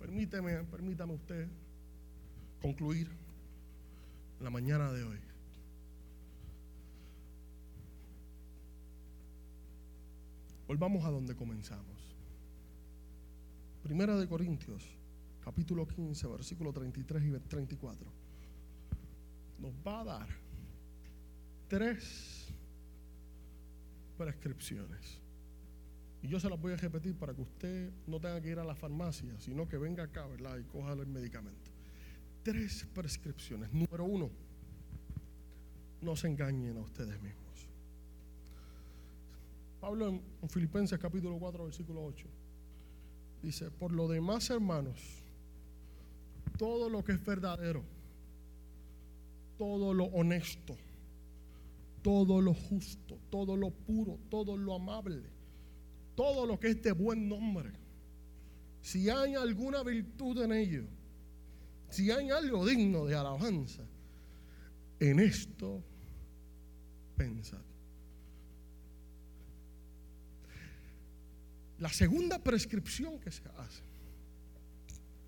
permíteme, 0.00 0.64
permítame 0.64 1.12
usted 1.12 1.46
concluir 2.62 3.10
la 4.40 4.48
mañana 4.48 4.90
de 4.90 5.04
hoy 5.04 5.33
Volvamos 10.66 11.04
a 11.04 11.10
donde 11.10 11.34
comenzamos. 11.36 12.16
Primera 13.82 14.16
de 14.16 14.26
Corintios, 14.26 14.82
capítulo 15.42 15.86
15, 15.86 16.26
versículo 16.28 16.72
33 16.72 17.22
y 17.22 17.30
34. 17.38 18.10
Nos 19.58 19.72
va 19.86 20.00
a 20.00 20.04
dar 20.04 20.28
tres 21.68 22.46
prescripciones. 24.16 25.20
Y 26.22 26.28
yo 26.28 26.40
se 26.40 26.48
las 26.48 26.58
voy 26.58 26.72
a 26.72 26.76
repetir 26.76 27.14
para 27.14 27.34
que 27.34 27.42
usted 27.42 27.92
no 28.06 28.18
tenga 28.18 28.40
que 28.40 28.48
ir 28.48 28.58
a 28.58 28.64
la 28.64 28.74
farmacia, 28.74 29.38
sino 29.40 29.68
que 29.68 29.76
venga 29.76 30.04
acá, 30.04 30.26
¿verdad? 30.26 30.56
Y 30.56 30.64
coja 30.64 30.94
el 30.94 31.06
medicamento. 31.06 31.70
Tres 32.42 32.86
prescripciones. 32.94 33.70
Número 33.70 34.04
uno, 34.04 34.30
no 36.00 36.16
se 36.16 36.28
engañen 36.28 36.78
a 36.78 36.80
ustedes 36.80 37.20
mismos. 37.20 37.43
Pablo 39.84 40.08
en, 40.08 40.22
en 40.40 40.48
Filipenses 40.48 40.98
capítulo 40.98 41.38
4, 41.38 41.64
versículo 41.64 42.02
8, 42.06 42.26
dice, 43.42 43.70
por 43.70 43.92
lo 43.92 44.08
demás, 44.08 44.48
hermanos, 44.48 44.98
todo 46.56 46.88
lo 46.88 47.04
que 47.04 47.12
es 47.12 47.22
verdadero, 47.22 47.84
todo 49.58 49.92
lo 49.92 50.04
honesto, 50.04 50.74
todo 52.00 52.40
lo 52.40 52.54
justo, 52.54 53.18
todo 53.28 53.58
lo 53.58 53.72
puro, 53.72 54.18
todo 54.30 54.56
lo 54.56 54.74
amable, 54.74 55.28
todo 56.14 56.46
lo 56.46 56.58
que 56.58 56.68
es 56.68 56.82
de 56.82 56.92
buen 56.92 57.28
nombre. 57.28 57.70
Si 58.80 59.10
hay 59.10 59.34
alguna 59.34 59.82
virtud 59.82 60.40
en 60.44 60.52
ello, 60.52 60.84
si 61.90 62.10
hay 62.10 62.30
algo 62.30 62.64
digno 62.64 63.04
de 63.04 63.16
alabanza, 63.16 63.82
en 64.98 65.20
esto 65.20 65.84
pensad. 67.18 67.73
La 71.84 71.92
segunda 71.92 72.38
prescripción 72.38 73.20
que 73.20 73.30
se 73.30 73.42
hace, 73.58 73.82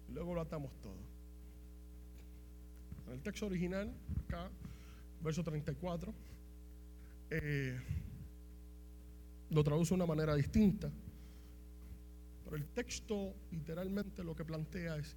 luego 0.09 0.33
lo 0.33 0.41
atamos 0.41 0.73
todo. 0.81 0.97
En 3.07 3.13
el 3.13 3.21
texto 3.21 3.45
original, 3.45 3.93
acá, 4.25 4.51
verso 5.23 5.45
34, 5.45 6.15
eh, 7.29 7.79
lo 9.51 9.63
traduce 9.63 9.91
de 9.91 9.97
una 9.97 10.07
manera 10.07 10.35
distinta, 10.35 10.91
pero 12.43 12.57
el 12.57 12.65
texto 12.69 13.35
literalmente 13.51 14.25
lo 14.25 14.35
que 14.35 14.47
plantea 14.47 14.97
es, 14.97 15.15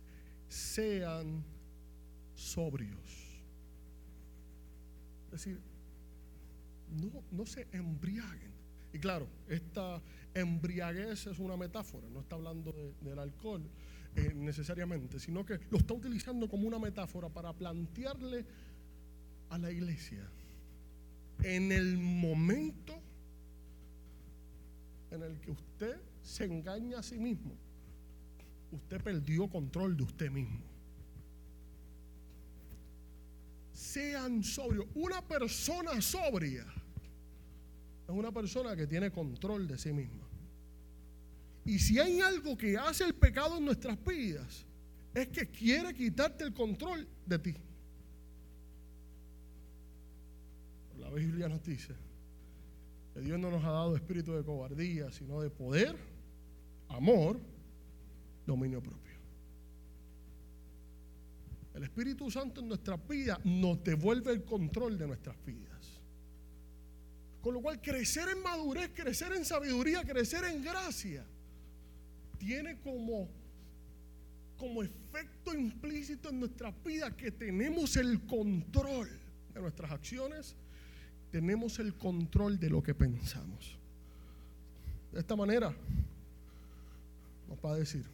sean 0.49 1.41
sobrios. 2.35 3.41
Es 5.27 5.31
decir, 5.31 5.61
no, 7.01 7.23
no 7.31 7.45
se 7.45 7.65
embriaguen. 7.71 8.51
Y 8.91 8.99
claro, 8.99 9.25
esta 9.47 10.01
embriaguez 10.33 11.27
es 11.27 11.39
una 11.39 11.57
metáfora, 11.57 12.07
no 12.09 12.19
está 12.21 12.35
hablando 12.35 12.71
de- 12.71 12.93
del 13.01 13.19
alcohol 13.19 13.63
eh, 14.15 14.33
necesariamente, 14.35 15.19
sino 15.19 15.45
que 15.45 15.59
lo 15.69 15.77
está 15.77 15.93
utilizando 15.93 16.49
como 16.49 16.67
una 16.67 16.79
metáfora 16.79 17.29
para 17.29 17.53
plantearle 17.53 18.45
a 19.49 19.57
la 19.57 19.71
iglesia 19.71 20.27
en 21.43 21.71
el 21.71 21.97
momento 21.97 22.93
en 25.11 25.23
el 25.23 25.39
que 25.39 25.51
usted 25.51 25.99
se 26.21 26.45
engaña 26.45 26.99
a 26.99 27.03
sí 27.03 27.17
mismo, 27.17 27.55
usted 28.71 29.01
perdió 29.01 29.47
control 29.49 29.95
de 29.97 30.03
usted 30.03 30.29
mismo. 30.29 30.59
Sean 33.73 34.43
sobrios. 34.43 34.85
Una 34.95 35.21
persona 35.25 36.01
sobria 36.01 36.65
es 38.09 38.15
una 38.15 38.31
persona 38.31 38.75
que 38.75 38.87
tiene 38.87 39.11
control 39.11 39.67
de 39.67 39.77
sí 39.77 39.93
misma. 39.93 40.27
Y 41.63 41.77
si 41.77 41.99
hay 41.99 42.19
algo 42.21 42.57
que 42.57 42.75
hace 42.75 43.03
el 43.03 43.13
pecado 43.13 43.57
en 43.57 43.65
nuestras 43.65 44.03
vidas, 44.03 44.65
es 45.13 45.27
que 45.27 45.47
quiere 45.47 45.93
quitarte 45.93 46.43
el 46.43 46.53
control 46.53 47.07
de 47.25 47.39
ti. 47.39 47.55
La 50.97 51.11
Biblia 51.11 51.47
nos 51.47 51.63
dice 51.63 51.93
que 53.13 53.21
Dios 53.21 53.39
no 53.39 53.51
nos 53.51 53.63
ha 53.63 53.71
dado 53.71 53.95
espíritu 53.95 54.33
de 54.33 54.43
cobardía, 54.43 55.11
sino 55.11 55.41
de 55.41 55.51
poder, 55.51 55.95
amor, 56.87 57.39
dominio 58.47 58.81
propio. 58.81 59.13
El 61.75 61.83
Espíritu 61.83 62.31
Santo 62.31 62.61
en 62.61 62.69
nuestras 62.69 63.07
vidas 63.07 63.39
nos 63.45 63.83
devuelve 63.83 64.31
el 64.31 64.43
control 64.43 64.97
de 64.97 65.07
nuestras 65.07 65.35
vidas. 65.45 65.68
Con 67.41 67.53
lo 67.53 67.61
cual, 67.61 67.81
crecer 67.81 68.29
en 68.29 68.41
madurez, 68.43 68.91
crecer 68.93 69.31
en 69.33 69.45
sabiduría, 69.45 70.03
crecer 70.03 70.43
en 70.45 70.61
gracia, 70.61 71.25
tiene 72.37 72.79
como, 72.79 73.29
como 74.57 74.83
efecto 74.83 75.53
implícito 75.53 76.29
en 76.29 76.39
nuestras 76.41 76.73
vidas 76.83 77.13
que 77.13 77.31
tenemos 77.31 77.95
el 77.95 78.25
control 78.25 79.09
de 79.53 79.61
nuestras 79.61 79.91
acciones, 79.91 80.55
tenemos 81.31 81.79
el 81.79 81.93
control 81.95 82.59
de 82.59 82.69
lo 82.69 82.83
que 82.83 82.93
pensamos. 82.93 83.77
De 85.11 85.19
esta 85.19 85.35
manera, 85.35 85.73
nos 87.47 87.57
va 87.63 87.73
a 87.73 87.77
decir, 87.77 88.05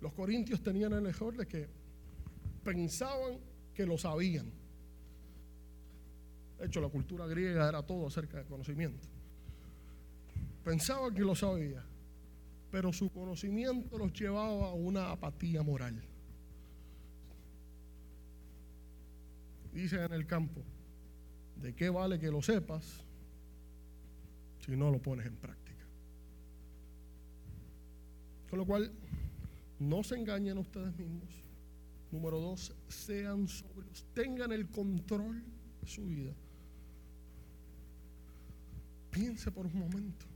los 0.00 0.12
corintios 0.12 0.62
tenían 0.62 0.92
el 0.92 1.06
error 1.06 1.36
de 1.36 1.46
que 1.46 1.68
pensaban 2.62 3.38
que 3.74 3.86
lo 3.86 3.98
sabían. 3.98 4.63
De 6.58 6.66
hecho, 6.66 6.80
la 6.80 6.88
cultura 6.88 7.26
griega 7.26 7.68
era 7.68 7.82
todo 7.82 8.06
acerca 8.06 8.38
de 8.38 8.44
conocimiento. 8.44 9.08
Pensaban 10.64 11.14
que 11.14 11.20
lo 11.20 11.34
sabía, 11.34 11.84
pero 12.70 12.92
su 12.92 13.10
conocimiento 13.10 13.98
los 13.98 14.12
llevaba 14.12 14.70
a 14.70 14.72
una 14.72 15.10
apatía 15.10 15.62
moral. 15.62 16.02
Dicen 19.72 20.00
en 20.00 20.12
el 20.12 20.26
campo, 20.26 20.62
¿de 21.60 21.74
qué 21.74 21.90
vale 21.90 22.18
que 22.18 22.30
lo 22.30 22.40
sepas 22.40 23.04
si 24.64 24.76
no 24.76 24.90
lo 24.90 25.02
pones 25.02 25.26
en 25.26 25.36
práctica? 25.36 25.84
Con 28.48 28.60
lo 28.60 28.66
cual, 28.66 28.92
no 29.80 30.02
se 30.02 30.16
engañen 30.16 30.58
ustedes 30.58 30.96
mismos. 30.96 31.28
Número 32.10 32.38
dos, 32.38 32.72
sean 32.88 33.48
sobrios, 33.48 34.06
tengan 34.14 34.52
el 34.52 34.68
control 34.68 35.42
de 35.80 35.86
su 35.86 36.06
vida. 36.06 36.32
Piense 39.14 39.48
por 39.52 39.64
un 39.64 39.78
momento. 39.78 40.26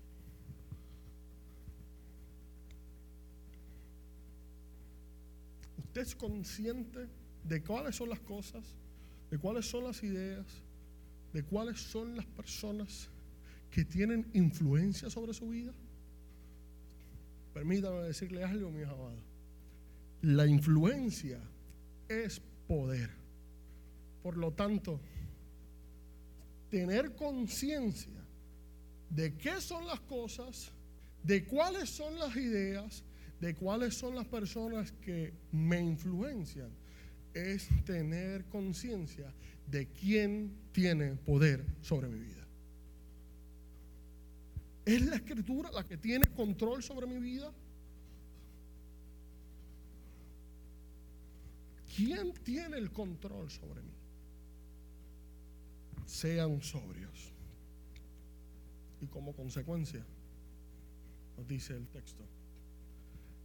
¿Usted 5.78 6.00
es 6.00 6.14
consciente 6.14 7.08
de 7.42 7.60
cuáles 7.60 7.96
son 7.96 8.08
las 8.08 8.20
cosas, 8.20 8.76
de 9.32 9.38
cuáles 9.38 9.66
son 9.66 9.82
las 9.82 10.00
ideas, 10.04 10.46
de 11.32 11.42
cuáles 11.42 11.80
son 11.80 12.14
las 12.14 12.24
personas 12.26 13.08
que 13.68 13.84
tienen 13.84 14.30
influencia 14.32 15.10
sobre 15.10 15.34
su 15.34 15.48
vida? 15.48 15.72
Permítame 17.52 18.02
decirle 18.02 18.44
algo, 18.44 18.70
mis 18.70 18.86
amados. 18.86 19.24
La 20.22 20.46
influencia 20.46 21.40
es 22.08 22.40
poder. 22.68 23.10
Por 24.22 24.36
lo 24.36 24.52
tanto, 24.52 25.00
tener 26.70 27.16
conciencia 27.16 28.17
de 29.10 29.36
qué 29.36 29.60
son 29.60 29.86
las 29.86 30.00
cosas, 30.00 30.70
de 31.22 31.44
cuáles 31.44 31.90
son 31.90 32.18
las 32.18 32.36
ideas, 32.36 33.02
de 33.40 33.54
cuáles 33.54 33.94
son 33.94 34.14
las 34.14 34.26
personas 34.26 34.92
que 34.92 35.32
me 35.52 35.80
influencian, 35.80 36.70
es 37.34 37.68
tener 37.84 38.44
conciencia 38.46 39.32
de 39.66 39.86
quién 39.86 40.52
tiene 40.72 41.14
poder 41.14 41.64
sobre 41.82 42.08
mi 42.08 42.18
vida. 42.18 42.46
¿Es 44.84 45.02
la 45.02 45.16
escritura 45.16 45.70
la 45.70 45.86
que 45.86 45.98
tiene 45.98 46.26
control 46.34 46.82
sobre 46.82 47.06
mi 47.06 47.18
vida? 47.18 47.52
¿Quién 51.94 52.32
tiene 52.32 52.78
el 52.78 52.90
control 52.90 53.50
sobre 53.50 53.82
mí? 53.82 53.92
Sean 56.06 56.62
sobrios. 56.62 57.37
Y 59.00 59.06
como 59.06 59.34
consecuencia, 59.34 60.04
nos 61.36 61.46
dice 61.46 61.76
el 61.76 61.86
texto, 61.88 62.24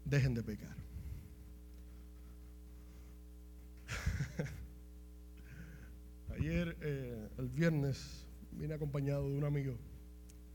dejen 0.06 0.34
de 0.34 0.44
pecar. 0.44 0.76
Ayer, 6.36 6.76
eh, 6.82 7.30
el 7.38 7.50
viernes, 7.50 8.26
vine 8.52 8.74
acompañado 8.74 9.30
de 9.30 9.38
un 9.38 9.44
amigo 9.44 9.78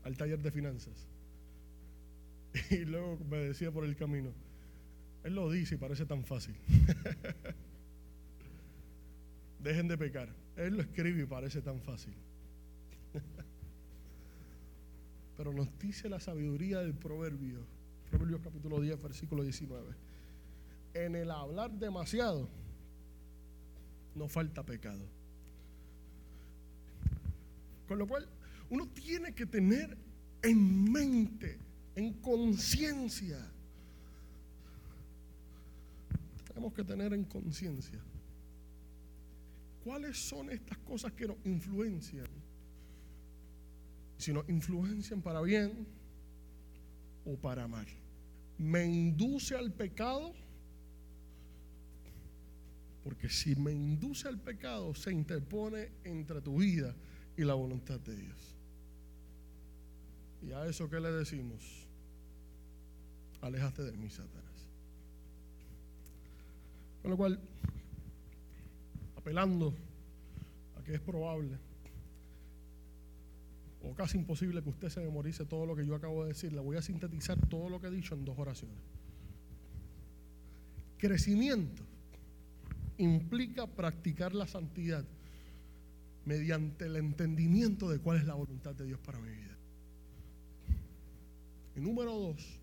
al 0.03 0.17
taller 0.17 0.41
de 0.41 0.51
finanzas. 0.51 1.07
Y 2.71 2.85
luego 2.85 3.17
me 3.29 3.37
decía 3.37 3.71
por 3.71 3.85
el 3.85 3.95
camino, 3.95 4.33
él 5.23 5.35
lo 5.35 5.51
dice 5.51 5.75
y 5.75 5.77
parece 5.77 6.05
tan 6.05 6.23
fácil. 6.23 6.55
Dejen 9.59 9.87
de 9.87 9.97
pecar. 9.97 10.29
Él 10.55 10.77
lo 10.77 10.81
escribe 10.81 11.23
y 11.23 11.25
parece 11.25 11.61
tan 11.61 11.81
fácil. 11.81 12.13
Pero 15.39 15.53
nos 15.53 15.69
dice 15.79 16.09
la 16.09 16.19
sabiduría 16.19 16.79
del 16.79 16.93
proverbio, 16.93 17.65
Proverbios 18.09 18.41
capítulo 18.41 18.81
10, 18.81 19.01
versículo 19.01 19.41
19. 19.41 19.95
En 20.95 21.15
el 21.15 21.31
hablar 21.31 21.71
demasiado, 21.71 22.49
no 24.15 24.27
falta 24.27 24.63
pecado. 24.63 24.99
Con 27.87 27.99
lo 27.99 28.05
cual, 28.05 28.27
uno 28.69 28.89
tiene 28.89 29.33
que 29.33 29.45
tener 29.45 29.97
en 30.41 30.91
mente, 30.91 31.57
en 31.95 32.15
conciencia, 32.15 33.39
tenemos 36.49 36.73
que 36.73 36.83
tener 36.83 37.13
en 37.13 37.23
conciencia 37.23 38.01
cuáles 39.85 40.17
son 40.17 40.49
estas 40.49 40.79
cosas 40.79 41.13
que 41.13 41.27
nos 41.27 41.37
influencian. 41.45 42.27
Si 44.19 44.31
nos 44.31 44.47
influencian 44.47 45.23
para 45.23 45.41
bien 45.41 45.87
o 47.25 47.35
para 47.35 47.67
mal. 47.67 47.87
Me 48.59 48.85
induce 48.85 49.55
al 49.55 49.71
pecado 49.71 50.35
porque 53.03 53.27
si 53.27 53.55
me 53.55 53.71
induce 53.71 54.27
al 54.27 54.39
pecado, 54.39 54.93
se 54.93 55.11
interpone 55.11 55.89
entre 56.03 56.41
tu 56.41 56.57
vida 56.57 56.93
y 57.35 57.43
la 57.43 57.55
voluntad 57.55 57.99
de 57.99 58.15
Dios. 58.15 58.55
¿Y 60.43 60.51
a 60.51 60.67
eso 60.67 60.87
qué 60.89 60.99
le 60.99 61.11
decimos? 61.11 61.87
Aléjate 63.41 63.83
de 63.83 63.93
mí, 63.93 64.09
Satanás. 64.09 64.67
Con 67.01 67.11
lo 67.11 67.17
cual, 67.17 67.39
apelando 69.17 69.73
a 70.77 70.83
que 70.83 70.93
es 70.93 71.01
probable 71.01 71.57
o 73.81 73.93
casi 73.93 74.17
imposible 74.17 74.61
que 74.61 74.69
usted 74.69 74.89
se 74.89 74.99
memorice 74.99 75.45
todo 75.45 75.65
lo 75.65 75.75
que 75.75 75.85
yo 75.85 75.95
acabo 75.95 76.23
de 76.23 76.29
decir, 76.29 76.51
le 76.51 76.59
voy 76.59 76.77
a 76.77 76.81
sintetizar 76.81 77.39
todo 77.47 77.69
lo 77.69 77.79
que 77.79 77.87
he 77.87 77.91
dicho 77.91 78.13
en 78.13 78.25
dos 78.25 78.37
oraciones. 78.37 78.77
Crecimiento 80.97 81.83
implica 82.97 83.67
practicar 83.67 84.35
la 84.35 84.47
santidad 84.47 85.05
mediante 86.25 86.85
el 86.85 86.97
entendimiento 86.97 87.89
de 87.89 87.99
cuál 87.99 88.17
es 88.17 88.25
la 88.25 88.33
voluntad 88.33 88.75
de 88.75 88.85
Dios 88.85 88.99
para 88.99 89.19
mi 89.19 89.31
vida. 89.31 89.57
Y 91.77 91.79
número 91.79 92.13
dos, 92.13 92.59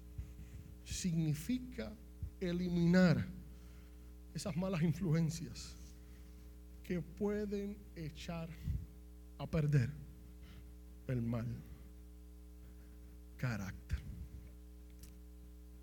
significa 0.84 1.92
eliminar 2.40 3.26
esas 4.34 4.54
malas 4.56 4.82
influencias 4.82 5.74
que 6.84 7.00
pueden 7.00 7.78
echar 7.96 8.50
a 9.38 9.46
perder 9.46 10.05
el 11.08 11.22
mal 11.22 11.46
carácter. 13.36 13.98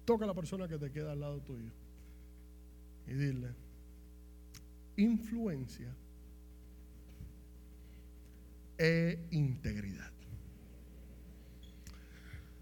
Toca 0.05 0.25
a 0.25 0.27
la 0.27 0.33
persona 0.33 0.67
que 0.67 0.77
te 0.77 0.91
queda 0.91 1.13
al 1.13 1.19
lado 1.21 1.39
tuyo 1.41 1.71
y 3.07 3.13
dile, 3.13 3.49
influencia 4.97 5.93
e 8.77 9.27
integridad. 9.31 10.11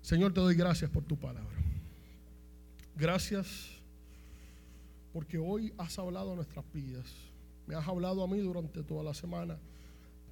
Señor, 0.02 0.34
te 0.34 0.42
doy 0.42 0.56
gracias 0.56 0.90
por 0.90 1.04
tu 1.04 1.18
palabra. 1.18 1.58
Gracias 2.96 3.82
porque 5.14 5.38
hoy 5.38 5.74
has 5.78 5.98
hablado 6.00 6.34
a 6.34 6.36
nuestras 6.36 6.66
vidas. 6.74 7.12
Me 7.68 7.76
has 7.76 7.88
hablado 7.88 8.24
a 8.24 8.28
mí 8.28 8.40
durante 8.40 8.84
toda 8.84 9.04
la 9.04 9.14
semana, 9.14 9.58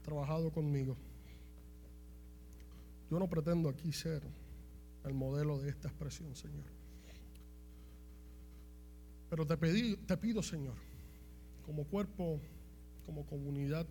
trabajado 0.03 0.51
conmigo. 0.51 0.97
Yo 3.09 3.19
no 3.19 3.27
pretendo 3.27 3.69
aquí 3.69 3.91
ser 3.91 4.21
el 5.03 5.13
modelo 5.13 5.59
de 5.59 5.69
esta 5.69 5.87
expresión, 5.87 6.35
Señor. 6.35 6.65
Pero 9.29 9.45
te, 9.45 9.57
pedí, 9.57 9.95
te 9.95 10.17
pido, 10.17 10.41
Señor, 10.41 10.75
como 11.65 11.85
cuerpo, 11.85 12.39
como 13.05 13.25
comunidad, 13.25 13.87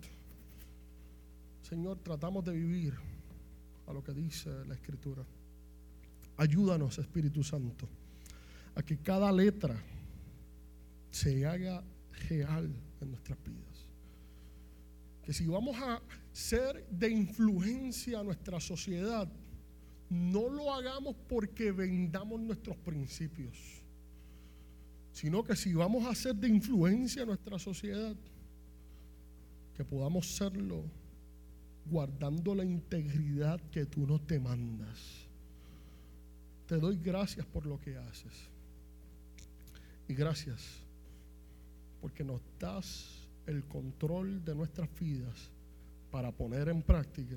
Señor, 1.63 1.99
tratamos 1.99 2.45
de 2.45 2.53
vivir 2.53 2.95
a 3.87 3.93
lo 3.93 4.03
que 4.03 4.13
dice 4.13 4.51
la 4.67 4.75
Escritura. 4.75 5.25
Ayúdanos, 6.37 6.99
Espíritu 6.99 7.43
Santo, 7.43 7.89
a 8.75 8.83
que 8.83 8.99
cada 8.99 9.31
letra 9.33 9.77
se 11.11 11.47
haga 11.47 11.83
real 12.29 12.73
en 13.01 13.11
nuestras 13.11 13.39
vidas. 13.45 13.78
Que 15.29 15.35
si 15.35 15.45
vamos 15.45 15.77
a 15.77 16.01
ser 16.33 16.87
de 16.89 17.11
influencia 17.11 18.21
a 18.21 18.25
nuestra 18.25 18.59
sociedad, 18.61 19.29
no 20.09 20.49
lo 20.49 20.73
hagamos 20.73 21.15
porque 21.29 21.71
vendamos 21.71 22.41
nuestros 22.41 22.79
principios, 22.79 23.83
sino 25.13 25.45
que 25.45 25.55
si 25.55 25.75
vamos 25.75 26.07
a 26.07 26.15
ser 26.15 26.35
de 26.35 26.49
influencia 26.49 27.25
a 27.25 27.27
nuestra 27.27 27.59
sociedad, 27.59 28.17
que 29.77 29.85
podamos 29.85 30.35
serlo 30.35 30.83
guardando 31.85 32.55
la 32.55 32.65
integridad 32.65 33.61
que 33.71 33.85
tú 33.85 34.07
nos 34.07 34.27
demandas. 34.27 35.29
Te 36.67 36.79
doy 36.79 36.97
gracias 36.97 37.45
por 37.45 37.67
lo 37.67 37.79
que 37.79 37.99
haces. 37.99 38.33
Y 40.09 40.15
gracias 40.15 40.63
porque 42.01 42.25
nos 42.25 42.41
das 42.59 43.28
el 43.49 43.65
control 43.65 44.45
de 44.45 44.55
nuestras 44.55 44.89
vidas 45.01 45.51
para 46.11 46.31
poner 46.31 46.69
en 46.69 46.83
práctica 46.83 47.37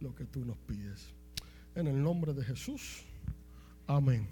lo 0.00 0.14
que 0.14 0.24
tú 0.24 0.44
nos 0.44 0.56
pides. 0.58 1.14
En 1.74 1.86
el 1.86 2.02
nombre 2.02 2.32
de 2.32 2.42
Jesús, 2.42 3.04
amén 3.86 4.26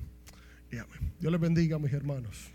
y 0.73 0.79
amén. 0.79 1.13
Dios 1.21 1.31
les 1.31 1.41
bendiga, 1.41 1.79
mis 1.79 1.93
hermanos. 1.93 2.51